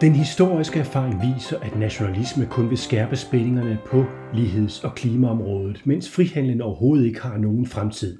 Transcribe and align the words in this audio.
Den 0.00 0.12
historiske 0.12 0.78
erfaring 0.78 1.22
viser, 1.22 1.58
at 1.58 1.78
nationalisme 1.78 2.46
kun 2.50 2.70
vil 2.70 2.78
skærpe 2.78 3.16
spændingerne 3.16 3.78
på 3.86 4.04
ligheds- 4.32 4.84
og 4.84 4.94
klimaområdet, 4.94 5.82
mens 5.84 6.10
frihandlen 6.10 6.60
overhovedet 6.60 7.06
ikke 7.06 7.20
har 7.20 7.38
nogen 7.38 7.66
fremtid. 7.66 8.18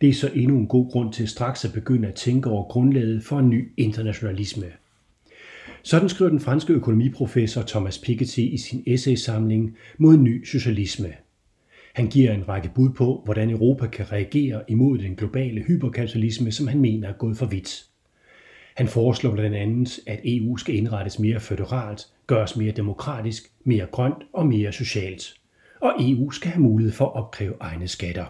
Det 0.00 0.08
er 0.08 0.12
så 0.12 0.30
endnu 0.34 0.58
en 0.58 0.66
god 0.66 0.90
grund 0.90 1.12
til 1.12 1.28
straks 1.28 1.64
at 1.64 1.72
begynde 1.72 2.08
at 2.08 2.14
tænke 2.14 2.50
over 2.50 2.64
grundlaget 2.64 3.22
for 3.22 3.38
en 3.38 3.50
ny 3.50 3.72
internationalisme. 3.76 4.66
Sådan 5.82 6.08
skriver 6.08 6.30
den 6.30 6.40
franske 6.40 6.72
økonomiprofessor 6.72 7.62
Thomas 7.62 7.98
Piketty 7.98 8.38
i 8.38 8.56
sin 8.58 8.82
essaysamling 8.86 9.76
mod 9.98 10.16
ny 10.16 10.44
socialisme. 10.44 11.08
Han 11.94 12.06
giver 12.06 12.32
en 12.32 12.48
række 12.48 12.70
bud 12.74 12.90
på, 12.90 13.22
hvordan 13.24 13.50
Europa 13.50 13.86
kan 13.86 14.12
reagere 14.12 14.62
imod 14.68 14.98
den 14.98 15.14
globale 15.14 15.60
hyperkapitalisme, 15.60 16.52
som 16.52 16.66
han 16.66 16.80
mener 16.80 17.08
er 17.08 17.12
gået 17.12 17.36
for 17.36 17.46
vidt. 17.46 17.93
Han 18.74 18.88
foreslår 18.88 19.32
blandt 19.32 19.56
andet, 19.56 20.00
at 20.06 20.20
EU 20.24 20.56
skal 20.56 20.74
indrettes 20.74 21.18
mere 21.18 21.40
føderalt, 21.40 22.06
gøres 22.26 22.56
mere 22.56 22.72
demokratisk, 22.72 23.50
mere 23.64 23.86
grønt 23.86 24.22
og 24.32 24.46
mere 24.46 24.72
socialt. 24.72 25.34
Og 25.80 25.94
EU 26.00 26.30
skal 26.30 26.50
have 26.50 26.62
mulighed 26.62 26.92
for 26.92 27.04
at 27.06 27.14
opkræve 27.14 27.54
egne 27.60 27.88
skatter. 27.88 28.26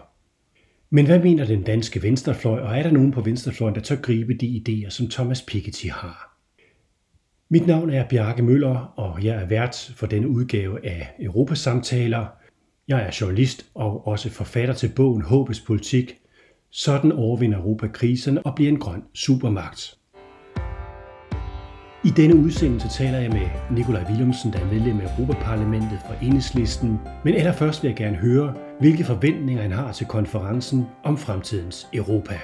Men 0.89 1.05
hvad 1.05 1.19
mener 1.19 1.45
den 1.45 1.63
danske 1.63 2.03
venstrefløj, 2.03 2.59
og 2.59 2.77
er 2.77 2.83
der 2.83 2.91
nogen 2.91 3.11
på 3.11 3.21
venstrefløjen, 3.21 3.75
der 3.75 3.81
tør 3.81 3.95
gribe 3.95 4.33
de 4.33 4.63
idéer, 4.67 4.89
som 4.89 5.07
Thomas 5.07 5.41
Piketty 5.41 5.87
har? 5.87 6.37
Mit 7.49 7.67
navn 7.67 7.89
er 7.89 8.07
Bjarke 8.09 8.43
Møller, 8.43 8.93
og 8.95 9.23
jeg 9.23 9.35
er 9.35 9.45
vært 9.45 9.93
for 9.95 10.07
denne 10.07 10.27
udgave 10.27 10.85
af 10.85 11.15
Europasamtaler. 11.19 12.25
Jeg 12.87 13.01
er 13.01 13.17
journalist 13.21 13.65
og 13.73 14.07
også 14.07 14.29
forfatter 14.29 14.73
til 14.73 14.91
bogen 14.95 15.21
Håbets 15.21 15.61
Politik. 15.61 16.17
Sådan 16.69 17.11
overvinder 17.11 17.57
Europa 17.57 17.87
krisen 17.87 18.39
og 18.45 18.55
bliver 18.55 18.71
en 18.71 18.79
grøn 18.79 19.03
supermagt. 19.13 19.97
I 22.05 22.09
denne 22.09 22.35
udsendelse 22.35 22.89
taler 22.89 23.19
jeg 23.19 23.31
med 23.31 23.75
Nikolaj 23.77 24.03
Willumsen, 24.09 24.53
der 24.53 24.59
er 24.59 24.65
medlem 24.65 24.99
af 24.99 25.17
Europaparlamentet 25.17 25.99
fra 26.07 26.13
Enhedslisten. 26.21 26.99
Men 27.23 27.33
allerførst 27.33 27.83
vil 27.83 27.89
jeg 27.89 27.97
gerne 27.97 28.17
høre, 28.17 28.55
hvilke 28.79 29.03
forventninger 29.03 29.61
han 29.61 29.71
har 29.71 29.91
til 29.91 30.07
konferencen 30.07 30.85
om 31.03 31.17
fremtidens 31.17 31.87
Europa. 31.93 32.39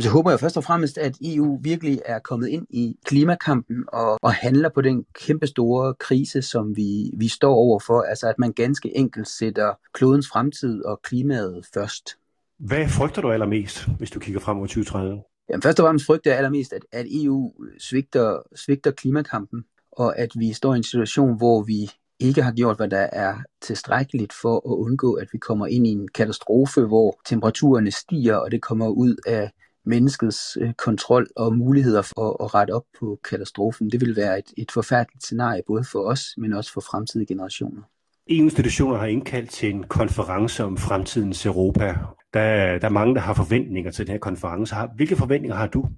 Så 0.00 0.10
håber 0.10 0.30
jeg 0.30 0.40
først 0.40 0.56
og 0.56 0.64
fremmest, 0.64 0.98
at 0.98 1.16
EU 1.24 1.58
virkelig 1.62 2.00
er 2.04 2.18
kommet 2.18 2.48
ind 2.48 2.66
i 2.70 2.96
klimakampen 3.04 3.84
og, 3.92 4.18
og 4.22 4.32
handler 4.32 4.68
på 4.74 4.80
den 4.80 5.04
kæmpestore 5.26 5.94
krise, 5.94 6.42
som 6.42 6.76
vi, 6.76 7.10
vi 7.16 7.28
står 7.28 7.54
overfor. 7.54 8.02
Altså 8.02 8.28
at 8.28 8.38
man 8.38 8.52
ganske 8.52 8.96
enkelt 8.96 9.28
sætter 9.28 9.72
klodens 9.94 10.28
fremtid 10.28 10.84
og 10.84 11.00
klimaet 11.02 11.66
først. 11.74 12.16
Hvad 12.58 12.88
frygter 12.88 13.22
du 13.22 13.30
allermest, 13.30 13.88
hvis 13.98 14.10
du 14.10 14.20
kigger 14.20 14.40
frem 14.40 14.56
mod 14.56 14.68
2030? 14.68 15.22
Jamen, 15.50 15.62
først 15.62 15.80
og 15.80 15.84
fremmest 15.84 16.06
frygter 16.06 16.30
jeg 16.30 16.38
allermest, 16.38 16.72
at, 16.72 16.82
at 16.92 17.06
EU 17.10 17.52
øh, 17.64 17.80
svigter, 17.80 18.42
svigter 18.56 18.90
klimakampen, 18.90 19.64
og 19.92 20.18
at 20.18 20.30
vi 20.34 20.52
står 20.52 20.74
i 20.74 20.76
en 20.76 20.82
situation, 20.82 21.36
hvor 21.36 21.62
vi 21.62 21.90
ikke 22.20 22.42
har 22.42 22.52
gjort, 22.52 22.76
hvad 22.76 22.88
der 22.88 23.08
er 23.12 23.34
tilstrækkeligt 23.62 24.32
for 24.32 24.56
at 24.56 24.76
undgå, 24.76 25.12
at 25.12 25.28
vi 25.32 25.38
kommer 25.38 25.66
ind 25.66 25.86
i 25.86 25.90
en 25.90 26.08
katastrofe, 26.08 26.80
hvor 26.80 27.20
temperaturerne 27.26 27.90
stiger, 27.90 28.36
og 28.36 28.50
det 28.50 28.62
kommer 28.62 28.88
ud 28.88 29.16
af 29.26 29.50
menneskets 29.84 30.58
øh, 30.60 30.72
kontrol 30.72 31.26
og 31.36 31.56
muligheder 31.56 32.02
for 32.02 32.44
at 32.44 32.54
rette 32.54 32.70
op 32.70 32.84
på 33.00 33.18
katastrofen. 33.30 33.90
Det 33.90 34.00
vil 34.00 34.16
være 34.16 34.38
et, 34.38 34.52
et 34.56 34.70
forfærdeligt 34.72 35.24
scenarie, 35.24 35.62
både 35.66 35.84
for 35.92 35.98
os, 35.98 36.22
men 36.38 36.52
også 36.52 36.72
for 36.72 36.80
fremtidige 36.80 37.26
generationer. 37.26 37.82
EU-institutioner 38.30 38.96
har 38.96 39.06
indkaldt 39.06 39.50
til 39.50 39.70
en 39.70 39.84
konference 39.84 40.64
om 40.64 40.76
fremtidens 40.76 41.46
Europa. 41.46 41.94
Der, 42.36 42.78
der 42.78 42.86
er 42.86 42.92
mange, 42.92 43.14
der 43.14 43.20
har 43.20 43.34
forventninger 43.34 43.90
til 43.90 44.06
den 44.06 44.12
her 44.12 44.18
konference. 44.18 44.74
Hvilke 44.96 45.16
forventninger 45.16 45.56
har 45.56 45.66
du? 45.66 45.88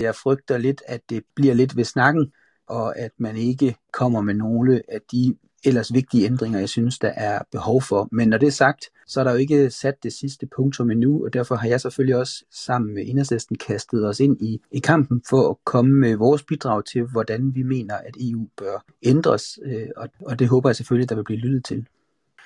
Jeg 0.00 0.14
frygter 0.14 0.58
lidt, 0.58 0.82
at 0.86 1.00
det 1.10 1.22
bliver 1.36 1.54
lidt 1.54 1.76
ved 1.76 1.84
snakken, 1.84 2.32
og 2.68 2.98
at 2.98 3.10
man 3.18 3.36
ikke 3.36 3.76
kommer 3.92 4.20
med 4.20 4.34
nogle 4.34 4.82
af 4.88 4.98
de 5.12 5.34
ellers 5.64 5.94
vigtige 5.94 6.26
ændringer, 6.26 6.58
jeg 6.58 6.68
synes, 6.68 6.98
der 6.98 7.08
er 7.08 7.38
behov 7.52 7.82
for. 7.82 8.08
Men 8.12 8.28
når 8.28 8.38
det 8.38 8.46
er 8.46 8.50
sagt, 8.50 8.90
så 9.06 9.20
er 9.20 9.24
der 9.24 9.30
jo 9.30 9.36
ikke 9.36 9.70
sat 9.70 10.02
det 10.02 10.12
sidste 10.12 10.46
punktum 10.56 10.90
endnu, 10.90 11.24
og 11.24 11.32
derfor 11.32 11.54
har 11.54 11.68
jeg 11.68 11.80
selvfølgelig 11.80 12.16
også 12.16 12.44
sammen 12.50 12.94
med 12.94 13.02
Enhedslisten 13.06 13.56
kastet 13.58 14.08
os 14.08 14.20
ind 14.20 14.42
i, 14.42 14.60
i 14.70 14.78
kampen 14.78 15.22
for 15.28 15.50
at 15.50 15.56
komme 15.64 15.92
med 16.00 16.16
vores 16.16 16.42
bidrag 16.42 16.84
til, 16.84 17.02
hvordan 17.02 17.54
vi 17.54 17.62
mener, 17.62 17.94
at 17.94 18.16
EU 18.20 18.48
bør 18.56 18.84
ændres, 19.02 19.58
øh, 19.64 19.88
og, 19.96 20.08
og 20.20 20.38
det 20.38 20.48
håber 20.48 20.68
jeg 20.68 20.76
selvfølgelig, 20.76 21.08
der 21.08 21.14
vil 21.14 21.24
blive 21.24 21.40
lyttet 21.40 21.64
til. 21.64 21.86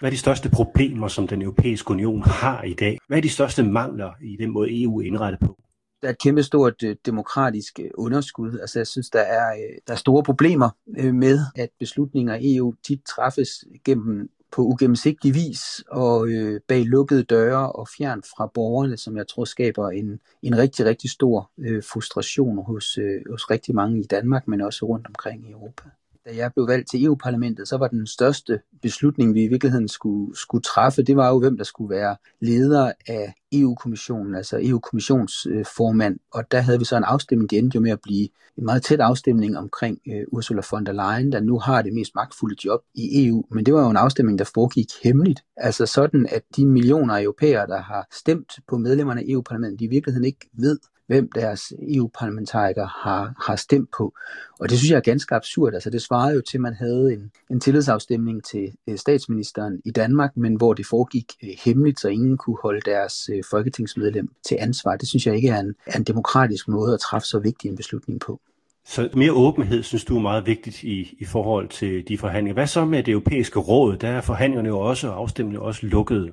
Hvad 0.00 0.08
er 0.08 0.10
de 0.10 0.18
største 0.18 0.50
problemer, 0.50 1.08
som 1.08 1.28
den 1.28 1.42
europæiske 1.42 1.90
union 1.90 2.22
har 2.22 2.62
i 2.62 2.74
dag? 2.74 2.98
Hvad 3.08 3.18
er 3.18 3.22
de 3.22 3.28
største 3.28 3.62
mangler 3.62 4.10
i 4.22 4.36
den 4.36 4.50
måde, 4.50 4.82
EU 4.82 5.00
er 5.00 5.06
indrettet 5.06 5.40
på? 5.40 5.58
der 6.02 6.08
er 6.08 6.12
et 6.12 6.18
kæmpe 6.18 6.42
stort 6.42 6.82
øh, 6.82 6.96
demokratisk 7.06 7.80
øh, 7.80 7.90
underskud. 7.94 8.58
Altså 8.58 8.78
jeg 8.78 8.86
synes, 8.86 9.10
der 9.10 9.20
er, 9.20 9.52
øh, 9.52 9.76
der 9.86 9.92
er 9.92 9.96
store 9.96 10.22
problemer 10.22 10.70
med, 11.12 11.40
at 11.56 11.68
beslutninger 11.78 12.34
i 12.34 12.56
EU 12.56 12.74
tit 12.86 13.00
træffes 13.08 13.64
gennem 13.84 14.30
på 14.52 14.62
ugennemsigtig 14.62 15.34
vis 15.34 15.84
og 15.90 16.28
øh, 16.28 16.60
bag 16.68 16.84
lukkede 16.84 17.22
døre 17.22 17.72
og 17.72 17.88
fjern 17.98 18.22
fra 18.22 18.50
borgerne, 18.54 18.96
som 18.96 19.16
jeg 19.16 19.28
tror 19.28 19.44
skaber 19.44 19.90
en, 19.90 20.20
en 20.42 20.58
rigtig, 20.58 20.86
rigtig 20.86 21.10
stor 21.10 21.50
øh, 21.58 21.82
frustration 21.92 22.64
hos, 22.64 22.98
øh, 22.98 23.20
hos 23.30 23.50
rigtig 23.50 23.74
mange 23.74 24.00
i 24.00 24.06
Danmark, 24.06 24.48
men 24.48 24.60
også 24.60 24.86
rundt 24.86 25.06
omkring 25.06 25.48
i 25.48 25.52
Europa 25.52 25.82
da 26.28 26.36
jeg 26.36 26.52
blev 26.52 26.68
valgt 26.68 26.90
til 26.90 27.04
EU-parlamentet, 27.04 27.68
så 27.68 27.76
var 27.76 27.88
den 27.88 28.06
største 28.06 28.60
beslutning, 28.82 29.34
vi 29.34 29.44
i 29.44 29.48
virkeligheden 29.48 29.88
skulle, 29.88 30.36
skulle 30.36 30.62
træffe, 30.62 31.02
det 31.02 31.16
var 31.16 31.28
jo, 31.28 31.38
hvem 31.38 31.56
der 31.56 31.64
skulle 31.64 31.90
være 31.96 32.16
leder 32.40 32.92
af 33.06 33.34
EU-kommissionen, 33.52 34.34
altså 34.34 34.60
EU-kommissionsformand. 34.62 36.18
Og 36.32 36.52
der 36.52 36.60
havde 36.60 36.78
vi 36.78 36.84
så 36.84 36.96
en 36.96 37.04
afstemning, 37.04 37.50
det 37.50 37.58
endte 37.58 37.74
jo 37.74 37.80
med 37.80 37.90
at 37.90 38.00
blive 38.02 38.28
en 38.58 38.64
meget 38.64 38.82
tæt 38.82 39.00
afstemning 39.00 39.58
omkring 39.58 39.98
øh, 40.08 40.22
Ursula 40.32 40.62
von 40.70 40.86
der 40.86 40.92
Leyen, 40.92 41.32
der 41.32 41.40
nu 41.40 41.58
har 41.58 41.82
det 41.82 41.92
mest 41.92 42.14
magtfulde 42.14 42.56
job 42.64 42.80
i 42.94 43.26
EU. 43.26 43.44
Men 43.50 43.66
det 43.66 43.74
var 43.74 43.82
jo 43.82 43.90
en 43.90 43.96
afstemning, 43.96 44.38
der 44.38 44.50
foregik 44.54 44.88
hemmeligt. 45.04 45.40
Altså 45.56 45.86
sådan, 45.86 46.26
at 46.30 46.42
de 46.56 46.66
millioner 46.66 47.14
af 47.14 47.22
europæere, 47.22 47.66
der 47.66 47.80
har 47.80 48.06
stemt 48.12 48.52
på 48.68 48.78
medlemmerne 48.78 49.20
af 49.20 49.24
EU-parlamentet, 49.28 49.80
de 49.80 49.84
i 49.84 49.88
virkeligheden 49.88 50.24
ikke 50.24 50.50
ved, 50.52 50.78
hvem 51.08 51.30
deres 51.34 51.72
EU-parlamentarikere 51.88 52.88
har, 53.02 53.34
har 53.46 53.56
stemt 53.56 53.88
på. 53.98 54.14
Og 54.60 54.70
det 54.70 54.78
synes 54.78 54.90
jeg 54.90 54.96
er 54.96 55.00
ganske 55.00 55.34
absurd. 55.34 55.74
Altså 55.74 55.90
det 55.90 56.02
svarede 56.02 56.34
jo 56.34 56.42
til, 56.50 56.56
at 56.56 56.60
man 56.60 56.74
havde 56.74 57.12
en, 57.12 57.30
en 57.50 57.60
tillidsafstemning 57.60 58.44
til 58.44 58.72
øh, 58.88 58.98
statsministeren 58.98 59.80
i 59.84 59.90
Danmark, 59.90 60.36
men 60.36 60.54
hvor 60.54 60.74
det 60.74 60.86
foregik 60.86 61.32
øh, 61.42 61.50
hemmeligt, 61.64 62.00
så 62.00 62.08
ingen 62.08 62.36
kunne 62.36 62.56
holde 62.62 62.80
deres 62.80 63.30
øh, 63.32 63.42
folketingsmedlem 63.50 64.28
til 64.48 64.56
ansvar. 64.60 64.96
Det 64.96 65.08
synes 65.08 65.26
jeg 65.26 65.36
ikke 65.36 65.48
er 65.48 65.60
en, 65.60 65.74
er 65.86 65.98
en 65.98 66.04
demokratisk 66.04 66.68
måde 66.68 66.94
at 66.94 67.00
træffe 67.00 67.26
så 67.26 67.38
vigtig 67.38 67.68
en 67.68 67.76
beslutning 67.76 68.20
på. 68.20 68.40
Så 68.86 69.08
mere 69.14 69.32
åbenhed 69.32 69.82
synes 69.82 70.04
du 70.04 70.16
er 70.16 70.20
meget 70.20 70.46
vigtigt 70.46 70.82
i, 70.82 71.16
i 71.18 71.24
forhold 71.24 71.68
til 71.68 72.08
de 72.08 72.18
forhandlinger. 72.18 72.54
Hvad 72.54 72.66
så 72.66 72.84
med 72.84 73.02
det 73.02 73.12
europæiske 73.12 73.58
råd? 73.58 73.96
Der 73.96 74.08
er 74.08 74.20
forhandlingerne 74.20 74.68
jo 74.68 74.78
også, 74.78 75.08
og 75.08 75.16
afstemningen 75.16 75.62
også 75.62 75.86
lukkede. 75.86 76.32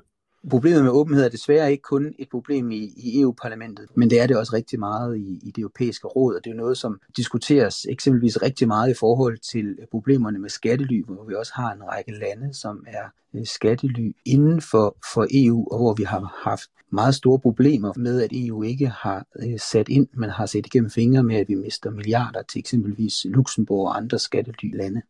Problemet 0.49 0.83
med 0.83 0.91
åbenhed 0.91 1.25
er 1.25 1.29
desværre 1.29 1.71
ikke 1.71 1.81
kun 1.81 2.13
et 2.19 2.29
problem 2.29 2.71
i, 2.71 2.93
i 2.97 3.21
EU-parlamentet, 3.21 3.85
men 3.95 4.09
det 4.09 4.21
er 4.21 4.27
det 4.27 4.37
også 4.37 4.53
rigtig 4.53 4.79
meget 4.79 5.17
i, 5.17 5.39
i 5.43 5.51
det 5.51 5.61
europæiske 5.61 6.07
råd, 6.07 6.35
og 6.35 6.41
det 6.43 6.51
er 6.51 6.55
noget, 6.55 6.77
som 6.77 6.99
diskuteres 7.17 7.85
eksempelvis 7.89 8.41
rigtig 8.41 8.67
meget 8.67 8.91
i 8.91 8.93
forhold 8.93 9.37
til 9.37 9.77
problemerne 9.91 10.39
med 10.39 10.49
skattely, 10.49 11.05
hvor 11.05 11.25
vi 11.27 11.35
også 11.35 11.51
har 11.55 11.73
en 11.73 11.83
række 11.83 12.11
lande, 12.11 12.53
som 12.53 12.85
er 12.87 13.03
øh, 13.33 13.45
skattely 13.45 14.11
inden 14.25 14.61
for, 14.61 14.97
for 15.13 15.27
EU, 15.31 15.67
og 15.71 15.77
hvor 15.77 15.93
vi 15.93 16.03
har 16.03 16.41
haft 16.43 16.69
meget 16.91 17.15
store 17.15 17.39
problemer 17.39 17.93
med, 17.95 18.21
at 18.21 18.29
EU 18.33 18.63
ikke 18.63 18.87
har 18.87 19.25
øh, 19.39 19.59
sat 19.59 19.89
ind, 19.89 20.07
men 20.13 20.29
har 20.29 20.45
set 20.45 20.65
igennem 20.65 20.89
fingre 20.89 21.23
med, 21.23 21.35
at 21.35 21.49
vi 21.49 21.55
mister 21.55 21.91
milliarder 21.91 22.41
til 22.41 22.59
eksempelvis 22.59 23.25
Luxembourg 23.25 23.87
og 23.87 23.97
andre 23.97 24.19
skattely-lande. 24.19 25.01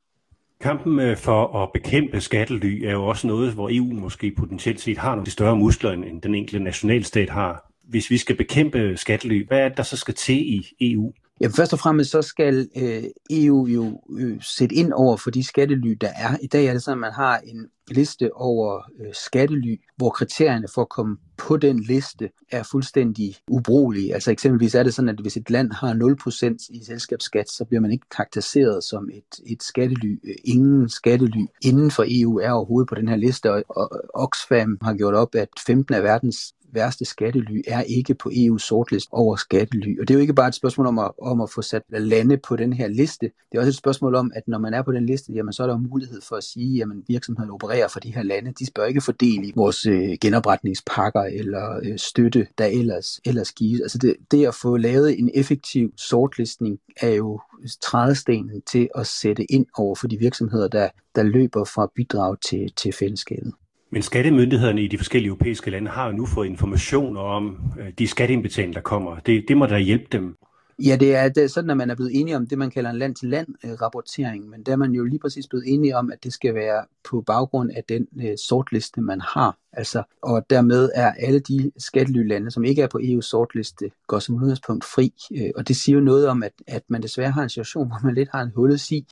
Kampen 0.61 1.17
for 1.17 1.63
at 1.63 1.69
bekæmpe 1.73 2.21
skattely 2.21 2.83
er 2.85 2.91
jo 2.91 3.05
også 3.05 3.27
noget, 3.27 3.53
hvor 3.53 3.69
EU 3.71 3.93
måske 3.93 4.31
potentielt 4.37 4.81
set 4.81 4.97
har 4.97 5.15
nogle 5.15 5.31
større 5.31 5.55
muskler, 5.55 5.91
end 5.91 6.21
den 6.21 6.35
enkelte 6.35 6.63
nationalstat 6.63 7.29
har. 7.29 7.71
Hvis 7.83 8.09
vi 8.09 8.17
skal 8.17 8.37
bekæmpe 8.37 8.97
skattely, 8.97 9.47
hvad 9.47 9.59
er 9.59 9.67
det, 9.67 9.77
der 9.77 9.83
så 9.83 9.97
skal 9.97 10.13
til 10.13 10.35
i 10.35 10.65
EU? 10.81 11.13
Ja, 11.41 11.47
først 11.47 11.73
og 11.73 11.79
fremmest 11.79 12.11
så 12.11 12.21
skal 12.21 12.67
øh, 12.77 13.03
EU 13.29 13.67
jo 13.67 14.01
øh, 14.19 14.37
sætte 14.41 14.75
ind 14.75 14.93
over 14.93 15.17
for 15.17 15.31
de 15.31 15.43
skattely, 15.43 15.97
der 16.01 16.09
er. 16.15 16.37
I 16.41 16.47
dag 16.47 16.65
er 16.65 16.73
det 16.73 16.83
sådan, 16.83 16.97
at 16.97 17.01
man 17.01 17.13
har 17.13 17.37
en 17.37 17.67
liste 17.91 18.33
over 18.33 18.81
øh, 18.99 19.13
skattely, 19.13 19.75
hvor 19.97 20.09
kriterierne 20.09 20.67
for 20.73 20.81
at 20.81 20.89
komme 20.89 21.17
på 21.37 21.57
den 21.57 21.79
liste 21.79 22.29
er 22.51 22.63
fuldstændig 22.63 23.35
ubrugelige. 23.47 24.13
Altså 24.13 24.31
eksempelvis 24.31 24.75
er 24.75 24.83
det 24.83 24.93
sådan, 24.93 25.09
at 25.09 25.19
hvis 25.19 25.37
et 25.37 25.49
land 25.49 25.71
har 25.71 25.93
0% 25.93 26.67
i 26.69 26.83
selskabsskat, 26.83 27.49
så 27.49 27.65
bliver 27.65 27.81
man 27.81 27.91
ikke 27.91 28.09
karakteriseret 28.15 28.83
som 28.83 29.09
et, 29.13 29.51
et 29.51 29.63
skattely. 29.63 30.19
Ingen 30.43 30.89
skattely 30.89 31.45
inden 31.61 31.91
for 31.91 32.05
EU 32.07 32.39
er 32.39 32.51
overhovedet 32.51 32.89
på 32.89 32.95
den 32.95 33.07
her 33.07 33.15
liste, 33.15 33.51
og, 33.51 33.63
og 33.69 33.89
Oxfam 34.13 34.77
har 34.81 34.93
gjort 34.93 35.13
op, 35.13 35.35
at 35.35 35.49
15 35.65 35.95
af 35.95 36.03
verdens 36.03 36.53
værste 36.75 37.05
skattely 37.05 37.61
er 37.67 37.81
ikke 37.81 38.13
på 38.13 38.29
EU's 38.29 38.57
sortliste 38.57 39.13
over 39.13 39.35
skattely. 39.35 39.99
Og 39.99 40.07
det 40.07 40.13
er 40.13 40.15
jo 40.15 40.21
ikke 40.21 40.33
bare 40.33 40.47
et 40.47 40.55
spørgsmål 40.55 40.87
om 40.87 40.99
at, 40.99 41.11
om 41.21 41.41
at 41.41 41.49
få 41.49 41.61
sat 41.61 41.83
lande 41.89 42.37
på 42.37 42.55
den 42.55 42.73
her 42.73 42.87
liste. 42.87 43.25
Det 43.51 43.57
er 43.57 43.59
også 43.59 43.69
et 43.69 43.75
spørgsmål 43.75 44.15
om, 44.15 44.31
at 44.35 44.43
når 44.47 44.59
man 44.59 44.73
er 44.73 44.81
på 44.81 44.91
den 44.91 45.05
liste, 45.05 45.33
jamen, 45.33 45.53
så 45.53 45.63
er 45.63 45.67
der 45.67 45.77
mulighed 45.77 46.21
for 46.21 46.35
at 46.35 46.43
sige, 46.43 46.81
at 46.81 46.87
virksomheden 47.07 47.51
opererer 47.51 47.74
for 47.91 47.99
de 47.99 48.15
her 48.15 48.23
lande. 48.23 48.51
De 48.51 48.65
bør 48.75 48.85
ikke 48.85 49.01
fordele 49.01 49.47
i 49.47 49.51
vores 49.55 49.85
øh, 49.85 50.17
genopretningspakker 50.21 51.21
eller 51.21 51.79
øh, 51.83 51.97
støtte, 51.97 52.47
der 52.57 52.65
ellers, 52.65 53.19
ellers 53.25 53.51
gives. 53.51 53.81
Altså 53.81 53.97
det, 53.97 54.15
det 54.31 54.47
at 54.47 54.55
få 54.55 54.77
lavet 54.77 55.19
en 55.19 55.29
effektiv 55.33 55.93
sortlistning 55.97 56.79
er 57.01 57.09
jo 57.09 57.41
trædestenen 57.81 58.61
til 58.61 58.89
at 58.95 59.07
sætte 59.07 59.51
ind 59.51 59.65
over 59.77 59.95
for 59.95 60.07
de 60.07 60.17
virksomheder, 60.17 60.67
der, 60.67 60.89
der 61.15 61.23
løber 61.23 61.63
fra 61.63 61.91
bidrag 61.95 62.37
til, 62.41 62.73
til 62.77 62.93
fællesskabet. 62.93 63.53
Men 63.89 64.01
skattemyndighederne 64.01 64.83
i 64.83 64.87
de 64.87 64.97
forskellige 64.97 65.27
europæiske 65.27 65.71
lande 65.71 65.91
har 65.91 66.05
jo 66.07 66.11
nu 66.11 66.25
fået 66.25 66.47
informationer 66.47 67.21
om 67.21 67.57
øh, 67.79 67.93
de 67.99 68.07
skatteindbetalinger, 68.07 68.73
der 68.73 68.81
kommer. 68.81 69.19
Det, 69.19 69.45
det 69.47 69.57
må 69.57 69.65
da 69.65 69.77
hjælpe 69.77 70.05
dem. 70.11 70.35
Ja, 70.79 70.97
det 70.99 71.15
er, 71.15 71.29
det 71.29 71.43
er 71.43 71.47
sådan, 71.47 71.69
at 71.69 71.77
man 71.77 71.89
er 71.89 71.95
blevet 71.95 72.19
enige 72.19 72.35
om 72.35 72.47
det, 72.47 72.57
man 72.57 72.69
kalder 72.69 72.89
en 72.89 72.97
land-til-land-rapportering, 72.97 74.43
øh, 74.43 74.49
men 74.49 74.63
der 74.63 74.71
er 74.71 74.75
man 74.75 74.91
jo 74.91 75.03
lige 75.03 75.19
præcis 75.19 75.47
blevet 75.47 75.63
enige 75.67 75.97
om, 75.97 76.11
at 76.11 76.23
det 76.23 76.33
skal 76.33 76.55
være 76.55 76.85
på 77.03 77.21
baggrund 77.21 77.71
af 77.75 77.83
den 77.89 78.07
øh, 78.21 78.37
sortliste, 78.47 79.01
man 79.01 79.21
har. 79.21 79.57
Altså, 79.73 80.03
og 80.21 80.49
dermed 80.49 80.89
er 80.95 81.11
alle 81.11 81.39
de 81.39 81.71
skattelylande, 81.77 82.51
som 82.51 82.63
ikke 82.63 82.81
er 82.81 82.87
på 82.87 82.99
EU's 83.03 83.21
sortliste, 83.21 83.91
går 84.07 84.19
som 84.19 84.35
udgangspunkt 84.35 84.85
fri. 84.85 85.13
Øh, 85.37 85.51
og 85.55 85.67
det 85.67 85.75
siger 85.75 85.95
jo 85.95 86.03
noget 86.03 86.27
om, 86.27 86.43
at, 86.43 86.53
at 86.67 86.83
man 86.87 87.01
desværre 87.01 87.31
har 87.31 87.43
en 87.43 87.49
situation, 87.49 87.87
hvor 87.89 87.99
man 88.03 88.15
lidt 88.15 88.29
har 88.31 88.41
en 88.41 88.51
hullet 88.55 88.79
sig 88.79 89.05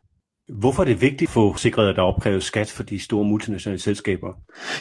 Hvorfor 0.47 0.83
er 0.83 0.85
det 0.85 1.01
vigtigt 1.01 1.29
at 1.29 1.33
få 1.33 1.57
sikret, 1.57 1.89
at 1.89 1.95
der 1.95 2.01
opkræves 2.01 2.43
skat 2.43 2.69
for 2.69 2.83
de 2.83 2.99
store 2.99 3.25
multinationale 3.25 3.79
selskaber? 3.79 4.33